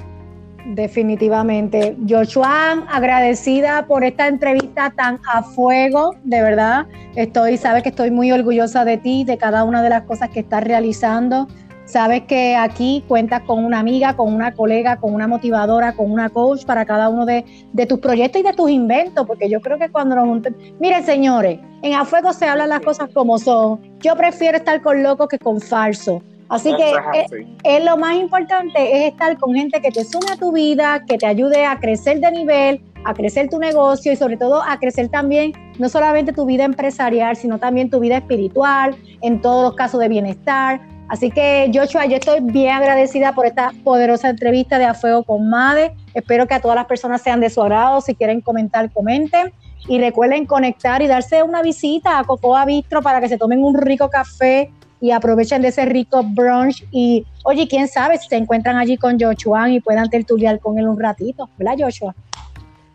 Definitivamente. 0.65 1.97
Joshua, 2.08 2.86
agradecida 2.89 3.86
por 3.86 4.04
esta 4.04 4.28
entrevista 4.28 4.93
tan 4.95 5.19
a 5.32 5.43
fuego, 5.43 6.15
de 6.23 6.41
verdad. 6.41 6.86
Estoy, 7.15 7.58
sabes 7.58 7.84
que 7.84 7.89
estoy 7.89 8.12
muy 8.12 8.32
orgullosa 8.32 8.86
de 8.86 8.97
ti, 8.97 9.26
de 9.26 9.38
cada 9.38 9.65
una 9.65 9.84
de 9.84 9.89
las 9.89 10.04
cosas 10.04 10.30
que 10.30 10.39
estás 10.39 10.63
realizando. 10.63 11.47
Sabes 11.86 12.21
que 12.21 12.56
aquí 12.56 13.04
cuentas 13.10 13.41
con 13.41 13.65
una 13.65 13.80
amiga, 13.80 14.15
con 14.15 14.34
una 14.34 14.54
colega, 14.54 14.95
con 14.95 15.13
una 15.13 15.28
motivadora, 15.28 15.93
con 15.93 16.10
una 16.10 16.30
coach 16.30 16.63
para 16.63 16.86
cada 16.86 17.10
uno 17.10 17.26
de, 17.26 17.43
de 17.73 17.86
tus 17.86 17.99
proyectos 17.99 18.39
y 18.39 18.43
de 18.45 18.54
tus 18.54 18.69
inventos, 18.69 19.28
porque 19.28 19.49
yo 19.49 19.60
creo 19.60 19.78
que 19.78 19.89
cuando 19.89 20.15
nos 20.15 20.26
junten... 20.26 20.56
Miren, 20.80 21.04
señores, 21.04 21.60
en 21.82 21.93
A 21.93 22.06
Fuego 22.06 22.32
se 22.32 22.45
hablan 22.45 22.69
las 22.69 22.80
cosas 22.80 23.10
como 23.13 23.38
son. 23.38 23.82
Yo 23.99 24.15
prefiero 24.15 24.58
estar 24.58 24.82
con 24.82 25.04
locos 25.04 25.28
que 25.28 25.38
con 25.38 25.60
falsos. 25.60 26.23
Así 26.54 26.72
que 26.76 26.92
eh, 26.92 27.48
es, 27.63 27.84
lo 27.84 27.98
más 27.98 28.16
importante 28.16 28.78
es 28.78 29.12
estar 29.12 29.36
con 29.39 29.56
gente 29.56 29.82
que 29.82 29.89
te 29.89 30.04
sume 30.04 30.28
a 30.32 30.36
tu 30.36 30.52
vida, 30.52 31.04
que 31.08 31.18
te 31.18 31.26
ayude 31.26 31.66
a 31.66 31.80
crecer 31.80 32.20
de 32.20 32.32
nivel, 32.32 32.80
a 33.06 33.16
crecer 33.16 33.50
tu 33.50 33.58
negocio 33.58 34.12
y 34.12 34.16
sobre 34.16 34.38
todo 34.38 34.62
a 34.62 34.78
crecer 34.78 35.10
también 35.10 35.54
no 35.80 35.89
solamente 35.89 36.32
tu 36.32 36.46
vida 36.46 36.63
empresarial, 36.63 37.36
sino 37.36 37.58
también 37.58 37.89
tu 37.89 38.00
vida 38.00 38.18
espiritual, 38.18 38.96
en 39.24 39.42
todos 39.42 39.63
los 39.63 39.76
casos 39.76 40.00
de 40.00 40.10
bienestar. 40.10 40.80
Así 41.10 41.32
que 41.32 41.72
Joshua, 41.74 42.06
yo 42.06 42.18
estoy 42.18 42.39
bien 42.42 42.76
agradecida 42.76 43.34
por 43.34 43.48
esta 43.48 43.72
poderosa 43.84 44.30
entrevista 44.30 44.78
de 44.78 44.86
A 44.86 44.94
Fuego 44.94 45.24
con 45.24 45.50
Made. 45.50 45.96
Espero 46.13 46.46
que 46.46 46.54
a 46.54 46.62
todas 46.62 46.76
las 46.76 46.86
personas 46.86 47.24
sean 47.24 47.39
de 47.39 47.50
su 47.50 47.63
agrado. 47.63 48.00
Si 48.02 48.13
quieren 48.13 48.42
comentar, 48.42 48.92
comenten. 48.92 49.52
Y 49.88 50.00
recuerden 50.00 50.46
conectar 50.46 51.02
y 51.02 51.08
darse 51.08 51.44
una 51.44 51.62
visita 51.62 52.20
a 52.20 52.24
Cocoa 52.24 52.63
Bistro 52.63 53.02
para 53.02 53.20
que 53.20 53.28
se 53.28 53.38
tomen 53.38 53.63
un 53.63 53.76
rico 53.76 54.10
café 54.10 54.72
y 55.04 55.12
aprovechen 55.12 55.62
de 55.62 55.68
ese 55.68 55.84
rico 55.84 56.24
brunch 56.24 56.88
y, 56.89 57.28
oye, 57.44 57.68
quién 57.68 57.89
sabe 57.89 58.18
si 58.18 58.30
se 58.30 58.38
encuentran 58.38 58.78
allí 58.78 58.96
con 58.96 59.20
Joshua 59.20 59.70
y 59.70 59.82
puedan 59.82 60.10
tertuliar 60.10 60.62
con 60.62 60.80
él 60.80 60.88
un 60.88 60.98
ratito, 60.98 61.50
¿verdad, 61.58 61.76
Joshua? 61.78 62.16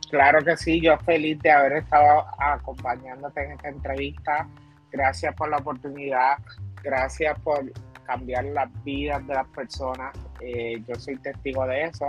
Claro 0.08 0.42
que 0.42 0.56
sí, 0.56 0.80
yo 0.80 0.96
feliz 1.00 1.38
de 1.40 1.50
haber 1.50 1.72
estado 1.72 2.24
acompañándote 2.38 3.44
en 3.44 3.52
esta 3.52 3.68
entrevista. 3.68 4.48
Gracias 4.90 5.34
por 5.34 5.50
la 5.50 5.58
oportunidad, 5.58 6.38
gracias 6.82 7.38
por 7.40 7.70
cambiar 8.06 8.46
las 8.46 8.70
vidas 8.84 9.26
de 9.26 9.34
las 9.34 9.48
personas. 9.48 10.16
Eh, 10.40 10.82
yo 10.88 10.94
soy 10.94 11.16
testigo 11.16 11.66
de 11.66 11.84
eso 11.84 12.08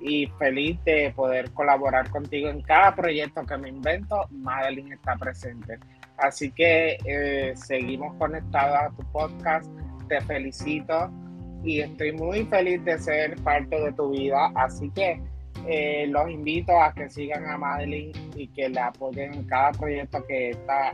y 0.00 0.28
feliz 0.38 0.78
de 0.84 1.12
poder 1.16 1.50
colaborar 1.50 2.08
contigo 2.10 2.48
en 2.48 2.62
cada 2.62 2.94
proyecto 2.94 3.44
que 3.44 3.56
me 3.56 3.70
invento. 3.70 4.24
Madeline 4.30 4.92
está 4.92 5.16
presente. 5.16 5.80
Así 6.22 6.52
que 6.52 6.98
eh, 7.04 7.52
seguimos 7.56 8.14
conectados 8.14 8.78
a 8.78 8.96
tu 8.96 9.02
podcast. 9.10 9.68
Te 10.08 10.20
felicito 10.20 11.10
y 11.64 11.80
estoy 11.80 12.12
muy 12.12 12.44
feliz 12.46 12.84
de 12.84 12.98
ser 12.98 13.36
parte 13.42 13.80
de 13.80 13.92
tu 13.92 14.10
vida. 14.10 14.52
Así 14.54 14.88
que 14.90 15.20
eh, 15.66 16.06
los 16.08 16.30
invito 16.30 16.80
a 16.80 16.92
que 16.92 17.10
sigan 17.10 17.44
a 17.46 17.58
Madeline 17.58 18.12
y 18.36 18.46
que 18.48 18.68
le 18.68 18.80
apoyen 18.80 19.34
en 19.34 19.44
cada 19.44 19.72
proyecto 19.72 20.24
que 20.26 20.50
esta 20.50 20.92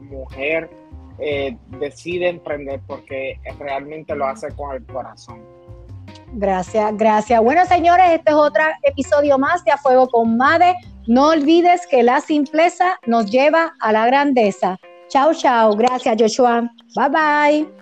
mujer 0.00 0.70
eh, 1.18 1.56
decide 1.80 2.28
emprender 2.28 2.80
porque 2.86 3.38
realmente 3.58 4.14
lo 4.14 4.26
hace 4.26 4.48
con 4.52 4.76
el 4.76 4.84
corazón. 4.84 5.40
Gracias, 6.34 6.96
gracias. 6.96 7.40
Bueno, 7.42 7.64
señores, 7.66 8.06
este 8.10 8.30
es 8.30 8.36
otro 8.36 8.62
episodio 8.82 9.38
más 9.38 9.64
de 9.64 9.72
A 9.72 9.76
Fuego 9.76 10.08
con 10.08 10.36
Made. 10.36 10.74
No 11.06 11.28
olvides 11.28 11.86
que 11.88 12.02
la 12.02 12.20
simpleza 12.20 12.98
nos 13.06 13.30
lleva 13.30 13.74
a 13.80 13.92
la 13.92 14.06
grandeza. 14.06 14.78
Chao, 15.08 15.34
chao. 15.34 15.76
Gracias, 15.76 16.16
Joshua. 16.18 16.70
Bye, 16.96 17.08
bye. 17.10 17.81